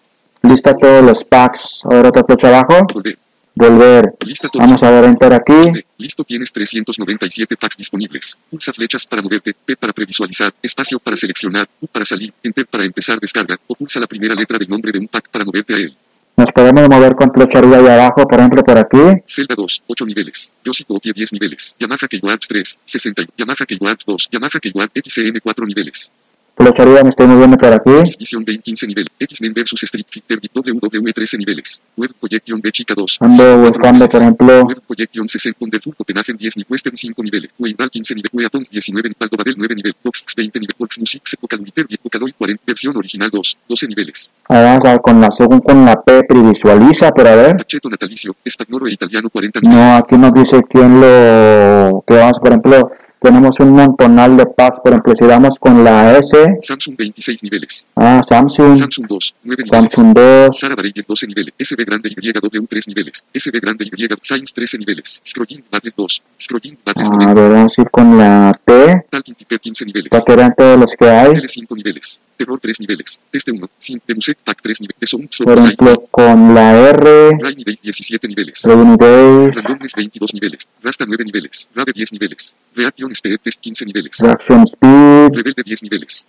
Lista 0.43 0.73
todos 0.73 1.03
los 1.03 1.25
packs. 1.25 1.81
Ahora 1.83 2.07
otra 2.07 2.23
flecha 2.23 2.47
abajo. 2.47 2.87
Volver. 2.93 3.26
Volver. 3.57 4.13
Lista. 4.25 4.49
Vamos 4.53 4.83
a 4.83 4.91
ver 4.91 5.05
enter 5.05 5.33
aquí. 5.33 5.53
Listo, 5.97 6.23
tienes 6.23 6.51
397 6.51 7.57
packs 7.57 7.77
disponibles. 7.77 8.39
Pulsa 8.49 8.71
flechas 8.71 9.05
para 9.05 9.21
moverte, 9.21 9.53
P 9.53 9.75
para 9.75 9.93
previsualizar, 9.93 10.53
espacio 10.61 10.99
para 10.99 11.17
seleccionar, 11.17 11.67
U 11.81 11.87
para 11.87 12.05
salir, 12.05 12.31
Enter 12.43 12.67
para 12.67 12.85
empezar 12.85 13.19
descarga, 13.19 13.57
o 13.67 13.73
pulsa 13.73 13.99
la 13.99 14.07
primera 14.07 14.35
letra 14.35 14.57
del 14.59 14.69
nombre 14.69 14.91
de 14.91 14.99
un 14.99 15.07
pack 15.07 15.29
para 15.29 15.43
moverte 15.43 15.73
a 15.73 15.77
él. 15.77 15.95
Nos 16.37 16.51
podemos 16.51 16.87
mover 16.87 17.15
con 17.15 17.33
flecha 17.33 17.57
arriba 17.57 17.81
y 17.81 17.87
abajo, 17.87 18.27
por 18.27 18.39
ejemplo, 18.39 18.63
por 18.63 18.77
aquí. 18.77 18.99
Zelda 19.27 19.55
2, 19.55 19.83
8 19.87 20.05
niveles. 20.05 20.51
Yoshi 20.63 20.83
Poké 20.83 21.11
10 21.11 21.33
niveles. 21.33 21.75
Yamaha 21.79 22.07
Keywords 22.07 22.47
3, 22.47 22.79
60. 22.85 23.23
Yamaha 23.35 23.65
Keywords 23.65 24.05
2. 24.05 24.29
Yamaha 24.31 24.59
Keyword 24.59 24.91
XM 25.03 25.39
4 25.41 25.65
niveles. 25.65 26.11
Flecha 26.57 26.81
arriba 26.81 27.03
me 27.03 27.09
estoy 27.09 27.27
moviendo 27.27 27.55
por 27.55 27.71
aquí. 27.71 27.91
X 28.05 28.17
Vision 28.17 28.43
Bane 28.43 28.57
15 28.57 28.87
nivel. 28.87 29.05
X-Men 29.19 29.53
vs 29.53 29.83
Street 29.83 30.07
Fighter 30.09 30.39
WWE 30.55 31.13
13 31.13 31.37
niveles. 31.37 31.83
Web 31.95 32.13
Projection 32.19 32.59
B 32.59 32.71
Chica 32.71 32.95
2. 32.95 33.17
Ando 33.21 33.35
4 33.35 33.69
buscando, 33.69 34.09
por 34.09 34.21
ejemplo, 34.21 34.63
Web 34.63 34.81
Projection 34.87 35.29
60 35.29 35.63
Under 35.63 35.79
Full 35.79 35.93
Copenhagen 35.93 36.35
10 36.35 36.57
ni 36.57 36.65
Western 36.67 36.97
5 36.97 37.23
niveles. 37.23 37.51
Weidal 37.59 37.91
15 37.91 38.15
nivel. 38.15 38.29
Weapons 38.33 38.69
19 38.71 39.13
Paldo 39.15 39.37
Babel 39.37 39.53
9 39.55 39.75
nivel. 39.75 39.93
Box 40.03 40.23
20 40.35 40.59
nivel. 40.59 40.75
Box 40.79 40.99
Music 40.99 41.21
Vocal 41.39 41.59
Uniter 41.59 41.85
Vocaloid 42.03 42.33
40 42.35 42.63
versión 42.65 42.97
original 42.97 43.29
2 43.29 43.57
12 43.69 43.87
niveles. 43.87 44.33
Ahora 44.47 44.63
vamos 44.63 44.85
a 44.85 44.91
ver 44.93 45.01
con 45.01 45.21
la 45.21 45.29
según 45.29 45.59
con 45.59 45.85
la 45.85 46.01
P 46.01 46.23
previsualiza, 46.23 47.11
pero 47.11 47.29
a 47.29 47.35
ver. 47.35 47.55
Aceto 47.61 47.87
natalicio. 47.87 48.35
Espagnolo 48.43 48.87
e 48.87 48.93
italiano 48.93 49.29
40 49.29 49.59
No, 49.61 49.95
aquí 49.97 50.17
nos 50.17 50.33
dice 50.33 50.63
quién 50.67 51.01
lo 51.01 52.03
que 52.07 52.15
vamos, 52.15 52.39
por 52.39 52.49
ejemplo, 52.49 52.91
tenemos 53.19 53.59
un 53.59 53.71
montonal 53.71 54.37
de 54.37 54.45
packs, 54.45 54.79
por 54.79 54.91
ejemplo, 54.93 55.13
si 55.17 55.25
damos 55.25 55.57
con 55.59 55.83
la 55.83 56.17
S, 56.17 56.37
Samsung 56.61 56.95
26 56.97 57.43
niveles. 57.43 57.87
ah, 57.95 58.21
Samsung, 58.27 58.75
Samsung 58.75 59.07
2 59.07 59.35
9 59.43 59.63
niveles. 59.63 59.93
Samsung 59.93 60.13
2, 60.13 60.59
Sara 60.59 60.75
Varelles 60.75 61.07
12 61.07 61.27
niveles, 61.27 61.53
SB 61.57 61.85
grande 61.85 62.09
YW 62.09 62.65
3 62.67 62.87
niveles, 62.87 63.25
SB 63.33 63.59
grande 63.59 63.85
Y 63.85 64.07
Science 64.21 64.53
13 64.53 64.77
niveles, 64.79 65.21
Scrollin 65.23 65.63
Badles 65.69 65.95
2, 65.95 66.23
Scrollin 66.39 66.77
Badles 66.85 67.09
a 67.09 67.13
90, 67.13 67.33
ver, 67.33 67.51
vamos 67.51 67.77
a 67.77 67.81
ir 67.81 67.89
con 67.89 68.17
la 68.17 68.51
T, 68.63 69.05
Talking 69.09 69.35
Tipper 69.35 69.59
15 69.59 69.85
niveles, 69.85 70.09
para 70.09 70.23
que 70.23 70.35
vean 70.35 70.53
todos 70.55 70.79
los 70.79 70.93
que 70.93 71.09
hay, 71.09 71.31
L 71.35 71.47
5 71.47 71.75
niveles, 71.75 72.21
Terror 72.37 72.59
3 72.59 72.79
niveles, 72.79 73.19
Teste 73.31 73.51
1, 73.51 73.69
Sin, 73.77 74.01
Demuset 74.07 74.37
Pack 74.43 74.61
3 74.61 74.81
niveles, 74.81 75.09
Sound 75.09 75.29
por 75.43 75.57
ejemplo, 75.57 76.07
con 76.11 76.53
la 76.53 76.89
R, 76.89 77.31
Days 77.65 77.81
17 77.81 78.27
niveles, 78.27 78.63
Rainy 78.63 78.95
Days, 78.97 79.55
Randomness 79.55 79.93
22 79.95 80.33
niveles, 80.33 80.69
Rasta 80.81 81.05
9 81.05 81.25
niveles, 81.25 81.69
Rave 81.73 81.91
10 81.93 82.13
niveles, 82.13 82.55
Reaction 82.75 83.15
Speed 83.15 83.39
Test 83.43 83.59
15 83.61 83.85
niveles, 83.85 84.19
Reaction 84.19 84.67
Speed, 84.67 85.35
Rebelde 85.35 85.63
10 85.63 85.83
niveles. 85.83 86.27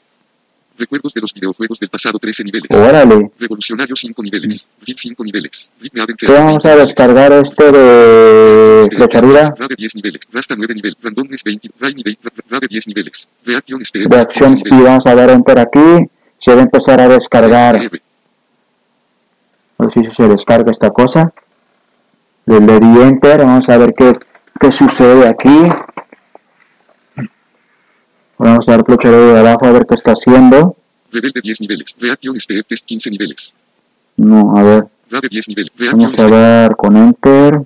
Recuerdos 0.78 1.12
de 1.12 1.20
los 1.20 1.34
videojuegos 1.34 1.80
del 1.80 1.88
pasado 1.88 2.18
13 2.18 2.44
niveles. 2.44 2.68
órale, 2.70 3.30
Revolucionario 3.38 3.96
5 3.96 4.22
niveles. 4.22 4.68
Real 4.86 4.96
5 4.96 5.24
niveles. 5.24 5.70
Ritme 5.80 6.02
Aven 6.02 6.16
¿qué 6.16 6.26
vamos 6.26 6.64
a 6.64 6.76
descargar 6.76 7.32
este 7.32 7.72
de 7.72 8.88
flecha 8.88 9.18
arriba? 9.18 9.54
Rave 9.58 9.74
10 9.76 9.94
niveles. 9.96 10.20
Rasta 10.32 10.54
9 10.56 10.74
nivel. 10.74 10.96
Randomness 11.02 11.42
20. 11.42 11.70
Rainy 11.80 12.02
Day. 12.02 12.18
Rave 12.48 12.66
10 12.68 12.88
niveles. 12.88 13.28
Reaction 13.44 13.82
Speed. 13.82 14.08
Reaction 14.08 14.56
Speed, 14.56 14.84
vamos 14.84 15.06
a 15.06 15.14
ver 15.14 15.30
enter 15.30 15.58
aquí, 15.58 16.08
se 16.38 16.54
va 16.54 16.60
a 16.60 16.64
empezar 16.64 17.00
a 17.00 17.08
descargar, 17.08 17.76
a 17.76 19.84
ver 19.84 19.92
si 19.92 20.04
se 20.14 20.28
descarga 20.28 20.70
esta 20.70 20.90
cosa, 20.90 21.32
le 22.46 22.60
di 22.60 23.00
enter, 23.00 23.38
vamos 23.38 23.68
a 23.68 23.78
ver 23.78 23.94
qué, 23.94 24.12
qué 24.60 24.70
sucede 24.70 25.28
aquí, 25.28 25.66
vamos 28.38 28.68
a 28.68 28.72
dar 28.72 28.84
flecha 28.84 29.08
arriba 29.08 29.32
de 29.34 29.40
abajo 29.40 29.66
a 29.66 29.72
ver 29.72 29.86
qué 29.86 29.94
está 29.94 30.12
haciendo, 30.12 30.76
Rebelde 31.10 31.40
10 31.40 31.60
niveles. 31.62 31.96
Reaction 31.98 32.36
Speed 32.36 32.64
Test 32.66 32.84
15 32.84 33.10
niveles. 33.10 33.54
no, 34.16 34.56
a 34.56 34.62
ver, 34.62 34.84
Rave 35.10 35.28
10 35.30 35.48
niveles. 35.48 35.72
Vamos 35.78 36.18
a 36.18 36.26
ver 36.26 36.76
con 36.76 36.96
enter, 36.96 37.62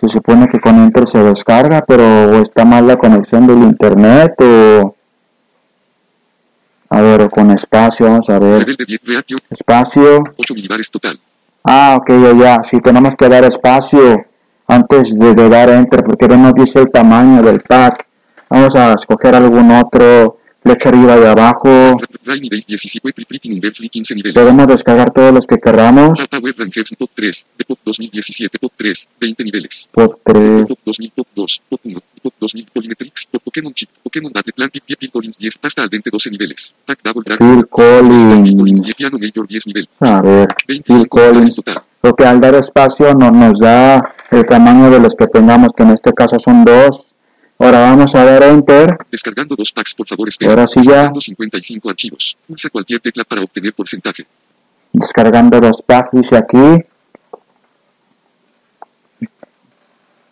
se 0.00 0.08
supone 0.08 0.48
que 0.48 0.58
con 0.58 0.76
enter 0.82 1.06
se 1.06 1.18
descarga, 1.22 1.84
pero 1.86 2.42
está 2.42 2.64
mal 2.64 2.86
la 2.86 2.96
conexión 2.96 3.46
del 3.46 3.58
internet 3.58 4.34
o... 4.40 4.96
A 6.88 7.00
ver, 7.00 7.30
con 7.30 7.50
espacio, 7.52 8.06
vamos 8.06 8.28
a 8.28 8.38
ver. 8.38 8.58
Rebelde 8.60 8.84
10. 8.84 9.00
Reaction. 9.04 9.40
Espacio. 9.48 10.22
8 10.36 10.54
milibares 10.54 10.90
total. 10.90 11.18
Ah, 11.64 11.96
ok, 11.98 12.10
ya, 12.10 12.32
ya. 12.34 12.62
Sí, 12.62 12.80
tenemos 12.80 13.14
que 13.16 13.28
dar 13.28 13.44
espacio 13.44 14.26
antes 14.66 15.16
de, 15.16 15.34
de 15.34 15.48
dar 15.48 15.70
enter 15.70 16.02
porque 16.04 16.28
no 16.28 16.52
dice 16.52 16.80
el 16.80 16.90
tamaño 16.90 17.42
del 17.42 17.60
pack. 17.60 18.06
Vamos 18.52 18.76
a 18.76 18.92
escoger 18.94 19.34
algún 19.34 19.70
otro, 19.70 20.38
flecha 20.62 20.90
arriba 20.90 21.16
y 21.18 21.24
abajo. 21.24 21.68
Ra- 21.98 22.06
Rainy 22.24 22.48
Days 22.48 22.66
17. 22.66 23.12
Pretty 23.26 23.48
Number 23.48 23.72
Free 23.74 23.88
15 23.88 24.14
niveles. 24.14 24.34
Podemos 24.40 24.66
descargar 24.68 25.10
todos 25.12 25.32
los 25.32 25.46
que 25.46 25.58
queramos. 25.58 26.18
Web 26.40 26.54
Rankings 26.58 26.90
Top 26.98 27.10
3. 27.14 27.46
De 27.58 27.64
Pop 27.64 27.78
2017. 27.84 28.58
Top 28.58 28.72
3. 28.76 29.08
20 29.20 29.44
niveles. 29.44 29.88
Por 29.90 30.18
3. 30.24 30.66
Pop 30.68 30.78
2000, 30.84 31.10
Pop 31.16 31.26
2, 31.34 31.62
Pop 31.68 31.80
1, 31.82 32.00
Pop 32.22 32.34
2000, 32.38 32.66
Polymetrics, 32.72 33.26
Pop 33.26 33.42
Pokémon 33.42 33.72
Chip, 33.74 33.88
Pokémon 34.02 34.30
Battle 34.32 34.52
Phil 34.98 35.10
Collins 35.10 35.36
10, 35.38 35.58
Pasta 35.58 35.82
al 35.82 35.88
dente 35.88 36.10
12 36.10 36.30
niveles, 36.30 36.76
Pack 36.86 37.00
Double 37.02 37.22
Drag, 37.24 37.38
Phil 37.38 37.66
Collins. 37.68 38.82
10, 38.82 38.94
Piano 38.94 39.18
Major 39.18 39.46
10 39.46 39.66
nivel, 39.66 39.88
A 40.00 40.20
ver, 40.22 40.48
25 40.68 40.98
Phil 41.00 41.08
Collins. 41.08 41.54
total, 41.54 41.82
Porque 42.00 42.24
al 42.24 42.40
dar 42.40 42.54
espacio 42.54 43.14
no 43.14 43.30
nos 43.30 43.58
da 43.58 44.14
el 44.30 44.46
tamaño 44.46 44.90
de 44.90 45.00
los 45.00 45.14
que 45.14 45.26
tengamos, 45.26 45.70
que 45.76 45.82
en 45.82 45.90
este 45.90 46.12
caso 46.12 46.38
son 46.38 46.64
dos. 46.64 47.04
Ahora 47.62 47.82
vamos 47.82 48.14
a 48.14 48.24
dar 48.24 48.42
enter. 48.44 48.96
descargando 49.10 49.54
dos 49.54 49.70
packs 49.72 49.94
por 49.94 50.06
favor 50.06 50.28
espera, 50.28 50.50
Ahora 50.52 50.66
sí 50.66 50.80
ya. 50.82 50.90
descargando 50.92 51.20
55 51.20 51.90
archivos, 51.90 52.36
pulsa 52.46 52.70
cualquier 52.70 53.00
tecla 53.00 53.24
para 53.24 53.42
obtener 53.42 53.72
porcentaje, 53.72 54.26
Descargando 54.92 55.60
los 55.60 55.80
packs, 55.82 56.10
dice 56.12 56.36
aquí. 56.36 56.84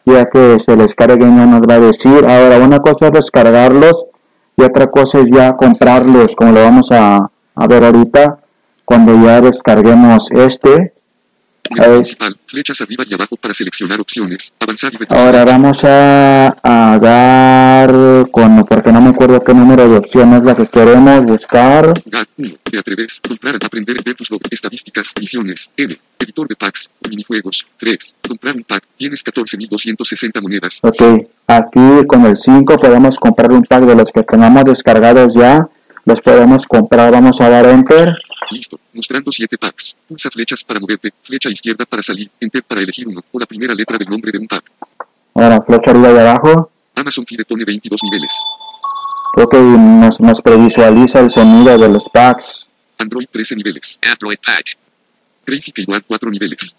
ya 0.07 0.25
que 0.27 0.59
se 0.59 0.75
les 0.77 0.93
carguen 0.95 1.37
ya 1.37 1.47
nos 1.47 1.61
va 1.63 1.75
a 1.75 1.81
decir. 1.81 2.25
Ahora, 2.27 2.59
una 2.59 2.81
cosa 2.81 3.07
es 3.07 3.13
descargarlos 3.13 4.07
y 4.57 4.63
otra 4.63 4.89
cosa 4.89 5.21
es 5.21 5.27
ya 5.33 5.53
comprarlos, 5.57 6.35
como 6.35 6.51
lo 6.53 6.63
vamos 6.65 6.91
a, 6.91 7.31
a 7.55 7.67
ver 7.69 7.85
ahorita, 7.85 8.41
cuando 8.85 9.15
ya 9.25 9.41
descarguemos 9.41 10.29
este. 10.33 10.95
Menú 11.71 11.95
principal, 11.95 12.37
flechas 12.47 12.81
arriba 12.81 13.05
y 13.09 13.15
abajo 13.15 13.37
para 13.37 13.55
seleccionar 13.55 14.01
opciones, 14.01 14.53
avanzar 14.59 14.93
y 14.93 14.97
retroceder. 14.97 15.27
Ahora 15.37 15.45
vamos 15.45 15.85
a, 15.85 16.57
a 16.63 16.99
dar 16.99 18.29
con, 18.31 18.65
porque 18.67 18.91
no 18.93 19.01
me 19.01 19.11
acuerdo 19.11 19.43
qué 19.45 19.55
número 19.55 19.89
de 19.89 19.99
opción 19.99 20.35
es 20.35 20.43
la 20.45 20.55
que 20.57 20.67
queremos 20.67 21.25
buscar. 21.25 21.93
Jugar 22.05 22.27
1. 22.37 22.55
Te 22.65 22.79
atreves. 22.79 23.21
Comprar. 23.27 23.55
Aprender. 23.65 23.97
Ver 24.05 24.15
tus 24.17 24.31
log- 24.31 24.41
estadísticas. 24.51 25.13
Misiones. 25.21 25.71
N. 25.77 25.97
Editor 26.19 26.49
de 26.49 26.57
packs. 26.57 26.91
Minijuegos. 27.09 27.67
3. 27.79 28.17
Comprar 28.29 28.57
un 28.57 28.65
pack. 28.65 28.83
Tienes 28.97 29.25
14.260 29.25 30.43
monedas. 30.43 30.81
Ok, 30.83 31.27
aquí 31.47 32.07
con 32.07 32.27
el 32.27 32.37
5 32.37 32.79
podemos 32.79 33.17
comprar 33.17 33.53
un 33.53 33.63
pack 33.63 33.85
de 33.85 33.95
los 33.95 34.11
que 34.11 34.23
tengamos 34.25 34.65
descargados 34.65 35.33
ya. 35.35 35.69
Los 36.05 36.21
podemos 36.23 36.67
comprar, 36.67 37.13
vamos 37.13 37.41
a 37.41 37.49
dar 37.51 37.67
enter. 37.67 38.17
Listo. 38.51 38.81
Mostrando 38.93 39.31
7 39.31 39.57
packs. 39.59 39.97
Pulsa 40.09 40.31
flechas 40.31 40.65
para 40.65 40.81
moverte. 40.81 41.13
Flecha 41.23 41.49
izquierda 41.51 41.85
para 41.87 42.03
salir. 42.03 42.31
Enter 42.41 42.63
para 42.63 42.81
elegir 42.81 43.07
uno. 43.07 43.25
O 43.31 43.39
la 43.39 43.47
primera 43.47 43.75
letra 43.75 43.97
del 43.97 44.09
nombre 44.09 44.33
de 44.33 44.39
un 44.39 44.49
pack. 44.49 44.71
Ahora 45.35 45.63
flecha 45.63 45.91
arriba 45.91 46.13
y 46.13 46.19
abajo. 46.19 46.71
Amazon 46.95 47.25
Fire 47.25 47.45
pone 47.47 47.65
22 47.65 48.01
niveles. 48.03 48.33
Creo 49.33 49.49
que 49.49 49.59
nos, 49.59 50.21
nos 50.21 50.43
previsualiza 50.43 51.21
el 51.21 51.31
sonido 51.31 51.79
de 51.79 51.89
los 51.89 52.05
packs. 52.13 52.69
Android 52.99 53.27
13 53.31 53.57
niveles. 53.57 53.99
Android 54.03 54.39
Pack. 54.45 54.77
Crazy 55.45 55.73
Keyword 55.73 56.05
4 56.07 56.31
niveles. 56.31 56.77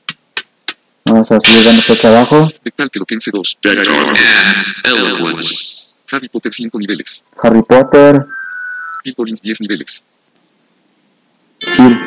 Vamos 1.06 1.32
a 1.32 1.40
seguir 1.40 1.66
dando 1.66 1.82
flecha 1.82 2.10
abajo. 2.10 2.52
Vectal 2.64 2.92
que 2.92 3.00
Loquense 3.00 3.32
2. 3.32 3.58
And 3.66 3.78
Eloquence. 4.86 5.56
Harry 6.12 6.28
Potter 6.28 6.54
5 6.54 6.78
niveles. 6.78 7.24
Harry 7.42 7.64
Potter. 7.64 8.26
Collins 9.16 9.42
10 9.42 9.62
niveles. 9.62 10.06
Phil. 11.76 11.98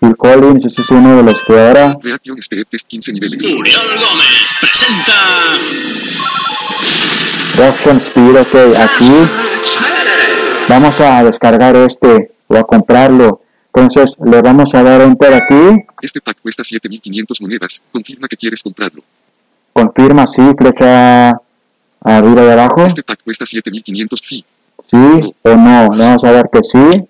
Phil 0.00 0.16
Collins, 0.16 0.64
ese 0.64 0.82
es 0.82 0.90
uno 0.90 1.16
de 1.16 1.22
los 1.22 1.42
que 1.42 1.52
ahora. 1.52 1.96
Reaction 2.02 2.38
Speed 2.38 2.66
Test 2.70 2.86
15 2.86 3.12
niveles. 3.12 3.44
Uriel 3.44 3.78
Gómez 3.98 4.56
presenta. 4.60 5.12
Reaction 7.56 7.98
Speed, 7.98 8.36
ok, 8.36 8.54
aquí 8.78 9.12
vamos 10.68 11.00
a 11.00 11.22
descargar 11.24 11.76
este 11.76 12.32
o 12.48 12.56
a 12.56 12.64
comprarlo. 12.64 13.40
Entonces 13.72 14.16
le 14.24 14.40
vamos 14.40 14.74
a 14.74 14.82
dar 14.82 15.00
enter 15.02 15.34
aquí. 15.34 15.84
Este 16.00 16.20
pack 16.20 16.38
cuesta 16.40 16.62
7.500 16.62 17.40
monedas. 17.40 17.82
Confirma 17.90 18.28
que 18.28 18.36
quieres 18.36 18.62
comprarlo. 18.62 19.02
Confirma 19.72 20.26
sí, 20.26 20.42
flecha 20.56 21.30
arriba 22.00 22.44
y 22.44 22.50
abajo. 22.50 22.86
Este 22.86 23.02
pack 23.02 23.20
cuesta 23.24 23.44
7.500. 23.44 24.18
Sí. 24.20 24.44
Sí 24.86 25.34
o 25.42 25.56
no. 25.56 25.88
Vamos 25.98 26.24
a 26.24 26.32
dar 26.32 26.50
que 26.50 26.62
sí. 26.62 27.08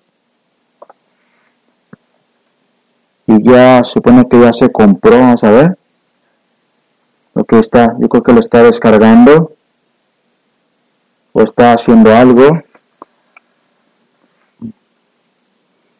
Y 3.27 3.49
ya 3.49 3.83
supone 3.83 4.27
que 4.27 4.39
ya 4.39 4.53
se 4.53 4.71
compró. 4.71 5.19
Vamos 5.19 5.43
a 5.43 5.51
ver. 5.51 5.77
Ok, 7.33 7.53
está. 7.53 7.95
Yo 7.99 8.07
creo 8.07 8.23
que 8.23 8.33
lo 8.33 8.39
está 8.39 8.63
descargando. 8.63 9.51
O 11.33 11.41
está 11.41 11.73
haciendo 11.73 12.15
algo. 12.15 12.61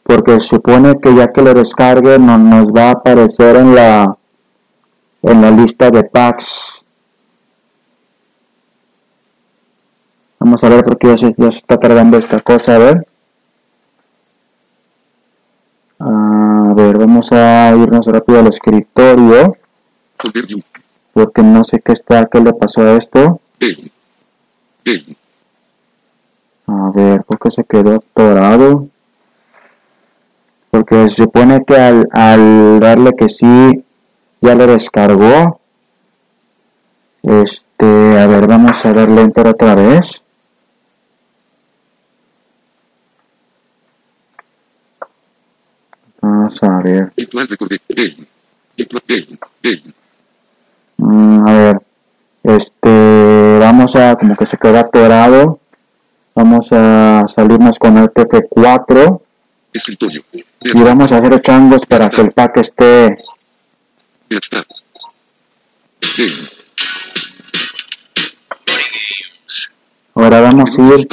Porque 0.03 0.39
supone 0.39 1.00
que 1.00 1.15
ya 1.15 1.34
que 1.34 1.41
lo 1.41 1.53
descargue 1.53 2.20
no, 2.20 2.37
nos 2.37 2.68
va 2.68 2.89
a 2.89 2.92
aparecer 2.92 3.55
en 3.55 3.75
la 3.75 4.16
en 5.24 5.42
la 5.42 5.51
lista 5.51 5.89
de 5.89 6.03
packs. 6.03 6.84
Vamos 10.46 10.64
a 10.64 10.70
ver 10.70 10.86
porque 10.86 11.08
ya 11.08 11.18
se, 11.18 11.34
ya 11.36 11.51
se 11.51 11.58
está 11.58 11.79
cargando 11.79 12.20
esta 12.20 12.40
cosa, 12.40 12.75
a 12.75 12.77
ver. 12.77 13.08
A 15.98 16.72
ver, 16.75 17.00
vamos 17.00 17.31
a 17.31 17.75
irnos 17.75 18.05
rápido 18.05 18.42
al 18.42 18.48
escritorio 18.50 19.58
porque 21.14 21.42
no 21.42 21.64
sé 21.64 21.81
qué 21.84 21.94
está, 21.94 22.27
qué 22.27 22.40
le 22.42 22.53
pasó 22.53 22.81
a 22.81 22.96
esto. 22.96 23.42
A 26.68 26.92
ver, 26.94 27.24
¿por 27.24 27.40
qué 27.40 27.50
se 27.50 27.64
quedó 27.64 27.96
atorado? 27.96 28.88
Porque 30.70 31.10
se 31.10 31.24
supone 31.24 31.66
que 31.66 31.75
al, 31.75 32.08
al 32.12 32.79
darle 32.79 33.14
que 33.14 33.29
sí, 33.29 33.84
ya 34.42 34.53
lo 34.53 34.68
descargó. 34.68 35.60
Este, 37.24 38.20
a 38.20 38.27
ver, 38.27 38.46
vamos 38.46 38.86
a 38.86 38.94
darle 38.94 39.22
enter 39.22 39.48
otra 39.48 39.74
vez. 39.74 40.22
Vamos 46.46 46.64
a 46.64 46.77
ver. 46.84 47.12
Mm, 50.98 51.48
a 51.48 51.53
ver, 51.53 51.81
este, 52.44 53.58
vamos 53.60 53.96
a, 53.96 54.16
como 54.16 54.36
que 54.36 54.46
se 54.46 54.58
quedó 54.58 54.77
atorado. 54.77 55.60
Vamos 56.36 56.68
a 56.72 57.25
salirnos 57.34 57.79
con 57.79 57.98
el 57.98 58.10
TF4 58.10 59.22
Escritorio. 59.74 60.24
y 60.34 60.84
vamos 60.84 61.12
a 61.12 61.18
hacer 61.18 61.42
changos 61.42 61.86
para 61.88 62.10
que 62.12 62.22
el 62.22 62.31
pack 62.31 62.58
esté 62.58 63.18
Ahora 70.17 70.39
vamos 70.39 70.79
a 70.79 70.81
ir 70.81 71.07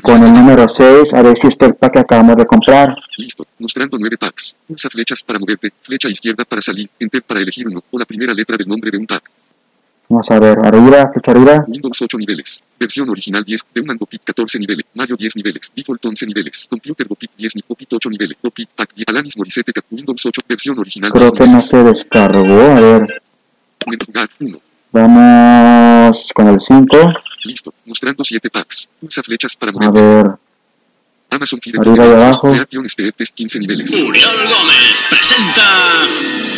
con 0.00 0.22
el 0.22 0.32
número 0.32 0.66
6 0.66 1.12
a 1.12 1.20
ver 1.20 1.36
si 1.38 1.46
está 1.48 1.66
el 1.66 1.74
pack 1.74 1.92
que 1.92 1.98
acabamos 1.98 2.36
de 2.38 2.46
comprar. 2.46 2.96
Listo. 3.18 3.46
Mostrando 3.58 3.98
9 3.98 4.16
packs. 4.16 4.56
Pulsa 4.66 4.88
flechas 4.88 5.22
para 5.22 5.38
moverte. 5.38 5.70
Flecha 5.82 6.08
izquierda 6.08 6.46
para 6.46 6.62
salir. 6.62 6.88
Enter 6.98 7.22
para 7.22 7.40
elegir 7.40 7.68
uno. 7.68 7.84
O 7.90 7.98
la 7.98 8.06
primera 8.06 8.32
letra 8.32 8.56
del 8.56 8.66
nombre 8.66 8.90
de 8.90 8.96
un 8.96 9.06
pack. 9.06 9.30
Vamos 10.08 10.28
a 10.30 10.40
ver, 10.40 10.58
arriba, 10.64 11.10
flecha 11.12 11.30
arriba. 11.32 11.64
Windows 11.68 12.00
8 12.00 12.16
niveles. 12.16 12.64
Versión 12.78 13.10
original 13.10 13.44
10. 13.44 13.60
Deuman 13.74 13.98
Bopit 13.98 14.22
14 14.24 14.58
niveles. 14.58 14.86
Mayo 14.94 15.16
10 15.16 15.36
niveles. 15.36 15.70
Default 15.76 16.02
11 16.06 16.26
niveles. 16.26 16.66
Computer 16.68 17.06
Bopit 17.06 17.30
10 17.36 17.56
ni 17.56 17.64
Bopit 17.68 17.92
8 17.92 18.08
niveles. 18.08 18.38
Bopit 18.42 18.70
Pack 18.74 18.94
10. 18.94 19.06
Alanis 19.06 19.36
Morissette 19.36 19.70
Windows 19.90 20.24
8. 20.24 20.40
Versión 20.48 20.78
original 20.78 21.12
Creo 21.12 21.30
10 21.30 21.32
que 21.32 21.46
no 21.46 21.60
se 21.60 21.84
descargó. 21.84 22.58
A 22.58 22.80
ver, 22.80 23.22
Menú 23.86 23.98
Jugar 24.06 24.30
1. 24.40 24.58
vamos 24.92 26.30
con 26.34 26.48
el 26.48 26.58
5. 26.58 26.96
Listo. 27.44 27.72
Mostrando 27.86 28.24
7 28.24 28.50
packs. 28.50 28.88
Pulsa 29.00 29.22
flechas 29.22 29.56
para 29.56 29.70
A 29.70 29.74
moverte. 29.74 30.00
ver, 30.00 30.26
Amazon 31.30 31.60
Fire 31.60 31.78
Arriba 31.80 32.06
y 32.06 32.10
abajo. 32.10 32.54
Speed 32.54 33.12
Test 33.16 33.34
15 33.34 33.58
niveles. 33.60 33.90
Gómez 33.92 35.04
presenta. 35.08 35.66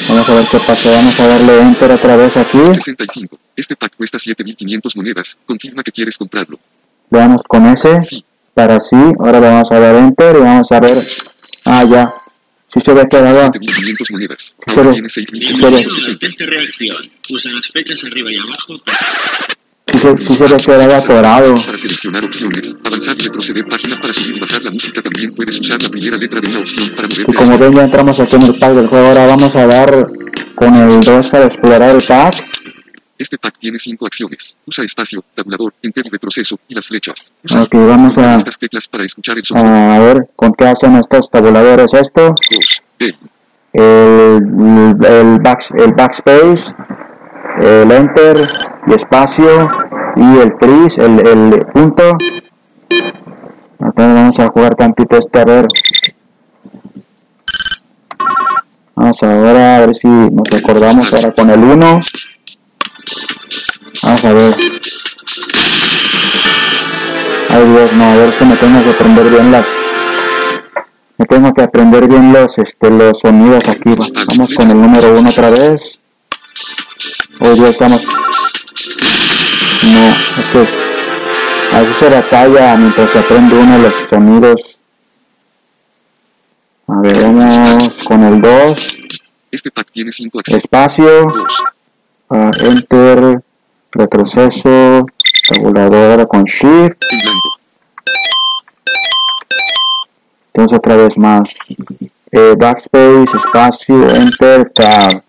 vamos 0.08 0.28
a 0.28 0.34
ver 0.34 0.44
qué 0.50 0.58
pasa. 0.66 0.90
Vamos 0.90 1.20
a 1.20 1.26
darle 1.28 1.60
enter 1.60 1.90
otra 1.92 2.16
vez 2.16 2.36
aquí. 2.36 2.58
65. 2.74 3.38
Este 3.54 3.76
pack 3.76 3.94
cuesta 3.96 4.18
7.500 4.18 4.96
monedas. 4.96 5.38
Confirma 5.46 5.82
que 5.82 5.92
quieres 5.92 6.16
comprarlo. 6.16 6.58
Veamos 7.10 7.42
con 7.46 7.66
ese. 7.66 8.02
Sí. 8.02 8.24
Para 8.54 8.80
sí, 8.80 8.96
ahora 9.18 9.40
le 9.40 9.48
vamos 9.48 9.70
a 9.72 9.78
dar 9.78 9.94
enter 9.96 10.36
y 10.36 10.40
vamos 10.40 10.70
a 10.72 10.80
ver. 10.80 11.06
Ah, 11.64 11.84
ya. 11.84 12.10
Si 12.72 12.80
se 12.80 12.92
ve 12.94 13.06
quedado. 13.08 13.50
7.500 13.52 14.12
monedas. 14.12 14.56
Ahora 14.66 14.92
tiene 14.92 15.08
Sí, 15.10 15.24
Bienvenidos 15.30 15.94
sí. 15.94 16.10
al 16.10 16.16
6.760. 16.16 16.18
test 16.18 16.38
de 16.38 16.46
reacción. 16.46 17.10
Usa 17.30 17.52
las 17.52 17.66
flechas 17.68 18.04
arriba 18.04 18.32
y 18.32 18.36
abajo 18.36 18.78
para 18.84 18.98
Para 21.64 21.78
seleccionar 21.78 22.24
opciones, 22.24 22.76
avanzar 22.84 23.14
y 23.18 23.22
retroceder 23.24 23.64
página 23.66 23.96
para 24.00 24.12
subir 24.12 24.36
y 24.36 24.40
bajar 24.40 24.62
la 24.62 24.70
música. 24.70 25.02
También 25.02 25.34
puedes 25.34 25.60
usar 25.60 25.82
la 25.82 25.88
primera 25.88 26.16
letra 26.16 26.40
de 26.40 26.48
una 26.48 26.58
opción 26.60 26.90
para 26.94 27.08
Y 27.08 27.10
moverte. 27.10 27.34
como 27.34 27.58
ven 27.58 27.74
ya 27.74 27.82
entramos 27.82 28.20
aquí 28.20 28.36
en 28.36 28.42
el 28.42 28.54
pack 28.54 28.72
del 28.72 28.86
juego. 28.86 29.06
Ahora 29.08 29.26
vamos 29.26 29.56
a 29.56 29.66
dar 29.66 30.06
con 30.54 30.74
el 30.74 31.00
2 31.00 31.28
para 31.30 31.46
explorar 31.46 31.90
el 31.96 32.02
pack. 32.02 32.34
Este 33.18 33.38
pack 33.38 33.58
tiene 33.58 33.78
5 33.78 34.06
acciones. 34.06 34.56
Usa 34.66 34.84
espacio, 34.84 35.24
tabulador, 35.34 35.74
enter 35.82 36.04
y 36.06 36.10
retroceso, 36.10 36.58
y 36.68 36.74
las 36.74 36.88
flechas. 36.88 37.32
Usa 37.44 37.62
Ok, 37.62 37.74
vamos 37.74 38.18
a, 38.18 38.36
estas 38.36 38.58
teclas 38.58 38.88
para 38.88 39.04
escuchar 39.04 39.36
el 39.38 39.44
sonido. 39.44 39.68
a 39.68 39.98
ver 39.98 40.28
con 40.34 40.52
qué 40.54 40.64
hacen 40.66 40.96
estos 40.96 41.30
tabuladores 41.30 41.92
esto. 41.94 42.34
2. 42.50 42.82
B. 42.98 43.14
El, 43.74 44.96
el, 45.06 45.38
back, 45.40 45.60
el 45.78 45.92
backspace, 45.92 46.74
el 47.60 47.90
enter 47.90 48.38
y 48.86 48.94
espacio 48.94 49.70
y 50.16 50.38
el 50.38 50.52
freeze, 50.58 51.04
el, 51.04 51.26
el 51.26 51.66
punto. 51.66 52.16
Entonces 53.78 54.14
vamos 54.14 54.38
a 54.38 54.48
jugar 54.48 54.74
tantito 54.74 55.16
este 55.16 55.40
a 55.40 55.44
ver. 55.44 55.66
Vamos 58.94 59.22
ahora 59.22 59.76
a 59.76 59.86
ver 59.86 59.96
si 59.96 60.06
nos 60.06 60.52
acordamos 60.52 61.12
ahora 61.12 61.32
con 61.32 61.50
el 61.50 61.58
1. 61.58 62.00
Vamos 64.02 64.24
a 64.24 64.32
ver. 64.32 64.54
Ay 67.48 67.66
Dios, 67.66 67.92
no, 67.92 68.04
a 68.04 68.16
ver 68.16 68.38
que 68.38 68.44
me 68.44 68.56
tengo 68.56 68.82
que 68.84 68.90
aprender 68.90 69.30
bien 69.30 69.52
las... 69.52 69.66
Me 71.18 71.26
tengo 71.26 71.52
que 71.52 71.62
aprender 71.62 72.08
bien 72.08 72.32
los, 72.32 72.56
este, 72.58 72.90
los 72.90 73.18
sonidos 73.18 73.68
aquí. 73.68 73.94
Vamos 74.28 74.54
con 74.54 74.70
el 74.70 74.80
número 74.80 75.18
1 75.18 75.28
otra 75.28 75.50
vez. 75.50 76.01
Hoy 77.44 77.58
día 77.58 77.68
estamos... 77.70 78.04
No, 78.04 79.98
es 80.40 80.46
que 80.52 80.68
así 81.76 81.94
se 81.98 82.08
batalla 82.08 82.76
mientras 82.76 83.10
se 83.10 83.18
aprende 83.18 83.56
uno 83.56 83.78
de 83.78 83.88
los 83.88 84.08
sonidos. 84.08 84.78
A 86.86 87.00
ver, 87.00 87.22
vamos 87.22 87.94
con 88.06 88.22
el 88.22 88.40
2. 88.40 88.98
Este 89.50 89.70
pack 89.72 89.90
tiene 89.90 90.12
5 90.12 90.38
accesos. 90.38 90.62
Espacio, 90.62 91.04
2. 91.04 91.64
ah, 92.30 92.50
Enter, 92.60 93.42
retroceso, 93.90 95.06
tabulador 95.48 96.28
con 96.28 96.44
Shift. 96.44 96.96
Entonces 100.54 100.78
otra 100.78 100.96
vez 100.96 101.18
más. 101.18 101.48
Eh, 102.30 102.54
backspace, 102.56 103.36
espacio, 103.36 104.08
enter, 104.10 104.70
tab. 104.70 105.22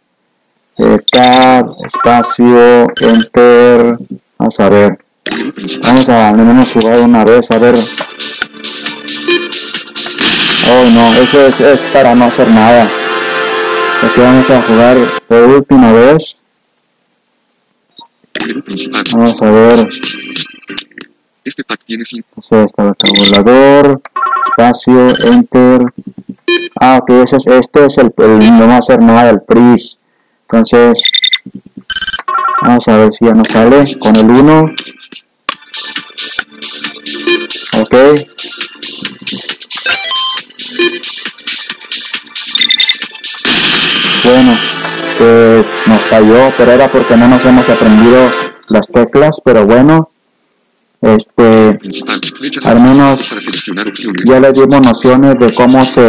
Tab, 0.76 1.76
espacio, 1.78 2.88
enter. 3.00 3.98
Vamos 4.38 4.60
a 4.60 4.70
ver. 4.70 4.98
Vamos 5.84 6.10
a 6.10 6.30
al 6.30 6.38
menos 6.38 6.72
jugar 6.72 7.00
una 7.02 7.24
vez, 7.24 7.50
a 7.52 7.60
ver. 7.60 7.76
Oh 10.66 10.90
no, 10.90 11.14
eso 11.22 11.48
es, 11.48 11.60
es 11.60 11.80
para 11.92 12.16
no 12.16 12.26
hacer 12.26 12.50
nada. 12.50 12.92
Aquí 14.02 14.20
vamos 14.20 14.50
a 14.50 14.64
jugar 14.64 14.98
por 15.28 15.42
última 15.44 15.94
vez. 15.94 16.38
Vamos 19.14 19.42
a 19.42 19.52
ver. 19.52 19.88
Este 21.46 21.64
pack 21.64 21.82
tiene 21.86 22.04
5. 22.04 22.28
Ese 22.42 22.64
está 22.64 22.88
el 22.88 22.96
tabulador. 22.96 24.02
Espacio, 24.48 25.10
enter. 25.32 25.82
Ah, 26.80 27.00
ok, 27.02 27.10
ese 27.26 27.38
es, 27.38 27.46
este 27.46 27.86
es 27.86 27.98
el, 28.00 28.12
el 28.18 28.58
no 28.58 28.68
va 28.68 28.76
a 28.76 28.80
hacer 28.80 29.00
nada, 29.02 29.30
el 29.30 29.42
freeze. 29.48 29.98
Entonces, 30.50 31.02
vamos 32.62 32.88
a 32.88 32.98
ver 32.98 33.10
si 33.14 33.26
ya 33.26 33.34
nos 33.34 33.48
sale 33.48 34.00
con 34.00 34.16
el 34.16 34.30
1. 34.30 34.76
Ok. 37.80 37.96
Bueno, 44.24 44.54
pues 45.18 45.68
nos 45.88 46.06
falló, 46.06 46.54
pero 46.58 46.72
era 46.72 46.92
porque 46.92 47.18
no 47.18 47.28
nos 47.28 47.44
hemos 47.46 47.68
aprendido 47.68 48.30
las 48.68 48.88
teclas, 48.88 49.36
pero 49.44 49.66
bueno, 49.66 50.10
este, 51.04 51.80
Al 52.66 52.80
menos 52.82 53.20
ya 54.26 54.40
les 54.40 54.54
dimos 54.54 54.82
nociones 54.82 55.38
de 55.38 55.54
cómo 55.54 55.84
se 55.84 56.02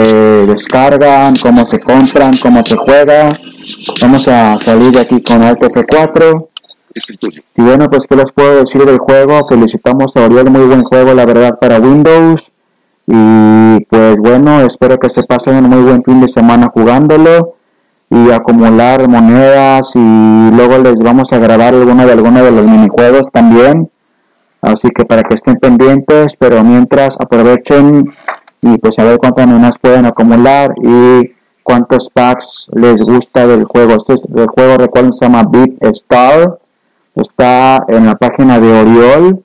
descargan, 0.46 1.34
cómo 1.36 1.64
se 1.64 1.80
compran, 1.80 2.36
cómo 2.36 2.64
se 2.64 2.76
juega. 2.76 3.36
Vamos 4.00 4.28
a 4.28 4.56
salir 4.58 4.92
de 4.92 5.00
aquí 5.00 5.20
con 5.20 5.42
Alt 5.42 5.58
F4. 5.58 6.48
Escritorio. 6.94 7.42
Y 7.56 7.62
bueno, 7.62 7.90
pues 7.90 8.04
qué 8.08 8.14
les 8.14 8.30
puedo 8.30 8.60
decir 8.60 8.84
del 8.84 8.98
juego. 8.98 9.44
Felicitamos 9.48 10.14
a 10.14 10.26
Oriol, 10.26 10.50
muy 10.50 10.66
buen 10.66 10.84
juego, 10.84 11.12
la 11.12 11.24
verdad, 11.24 11.58
para 11.60 11.80
Windows. 11.80 12.42
Y 13.08 13.84
pues 13.86 14.16
bueno, 14.16 14.60
espero 14.60 14.98
que 14.98 15.10
se 15.10 15.24
pasen 15.24 15.56
un 15.56 15.70
muy 15.70 15.82
buen 15.82 16.04
fin 16.04 16.20
de 16.20 16.28
semana 16.28 16.70
jugándolo 16.72 17.56
y 18.10 18.30
acumular 18.30 19.08
monedas 19.08 19.90
y 19.94 20.50
luego 20.54 20.78
les 20.78 20.94
vamos 20.98 21.32
a 21.32 21.38
grabar 21.38 21.74
alguno 21.74 22.06
de 22.06 22.12
algunos 22.12 22.44
de 22.44 22.50
los 22.52 22.64
minijuegos 22.64 23.28
también. 23.32 23.90
Así 24.64 24.88
que 24.88 25.04
para 25.04 25.22
que 25.22 25.34
estén 25.34 25.56
pendientes, 25.56 26.34
pero 26.38 26.64
mientras 26.64 27.16
aprovechen 27.20 28.12
y 28.62 28.78
pues 28.78 28.98
a 28.98 29.04
ver 29.04 29.18
cuántas 29.18 29.46
monedas 29.46 29.78
pueden 29.78 30.06
acumular 30.06 30.74
y 30.82 31.32
cuántos 31.62 32.08
packs 32.10 32.68
les 32.72 33.02
gusta 33.02 33.46
del 33.46 33.64
juego. 33.64 33.94
Este 33.94 34.14
es- 34.14 34.22
el 34.34 34.46
juego 34.46 34.78
recuerden 34.78 35.12
se 35.12 35.26
llama 35.26 35.44
Beat 35.46 35.72
Star. 35.96 36.58
Está 37.14 37.84
en 37.88 38.06
la 38.06 38.14
página 38.14 38.58
de 38.58 38.72
Oriol. 38.80 39.44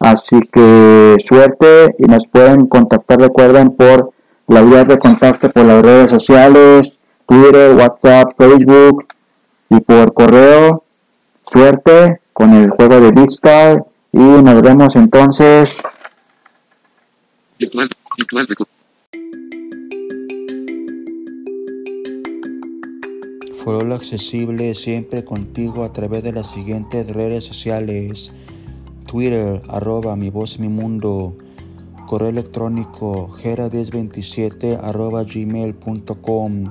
Así 0.00 0.40
que 0.50 1.16
suerte 1.28 1.94
y 1.98 2.04
nos 2.06 2.26
pueden 2.26 2.66
contactar, 2.66 3.20
recuerden, 3.20 3.70
por 3.70 4.10
la 4.48 4.62
vía 4.62 4.84
de 4.84 4.98
contacto 4.98 5.48
por 5.50 5.64
las 5.64 5.82
redes 5.82 6.10
sociales, 6.10 6.98
Twitter, 7.26 7.76
WhatsApp, 7.76 8.32
Facebook 8.36 9.06
y 9.68 9.80
por 9.80 10.12
correo. 10.12 10.82
Suerte 11.52 12.20
con 12.32 12.54
el 12.54 12.70
juego 12.70 12.98
de 13.00 13.12
Beatstar 13.12 13.84
y 14.12 14.18
nos 14.18 14.62
vemos 14.62 14.96
entonces. 14.96 15.76
Virtual. 17.58 17.90
Accesible 24.00 24.74
siempre 24.74 25.24
contigo 25.24 25.84
a 25.84 25.92
través 25.92 26.24
de 26.24 26.32
las 26.32 26.50
siguientes 26.50 27.06
redes 27.12 27.44
sociales. 27.44 28.32
Twitter, 29.06 29.60
arroba 29.68 30.16
mi 30.16 30.30
voz 30.30 30.58
mi 30.58 30.68
mundo. 30.68 31.36
Correo 32.06 32.30
electrónico, 32.30 33.28
gera1027 33.28 34.80
arroba 34.82 35.22
gmail.com. 35.24 36.64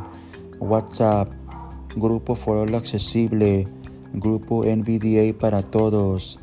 WhatsApp, 0.60 1.32
Grupo 1.96 2.36
Forola 2.36 2.80
accesible. 2.80 3.68
Grupo 4.14 4.66
NVDA 4.66 5.38
para 5.38 5.62
todos. 5.62 6.40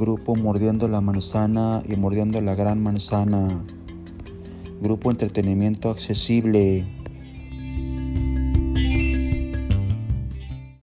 Grupo 0.00 0.34
Mordiendo 0.34 0.88
la 0.88 1.02
Manzana 1.02 1.82
y 1.86 1.94
Mordiendo 1.94 2.40
la 2.40 2.54
Gran 2.54 2.82
Manzana. 2.82 3.62
Grupo 4.80 5.10
Entretenimiento 5.10 5.90
Accesible. 5.90 6.99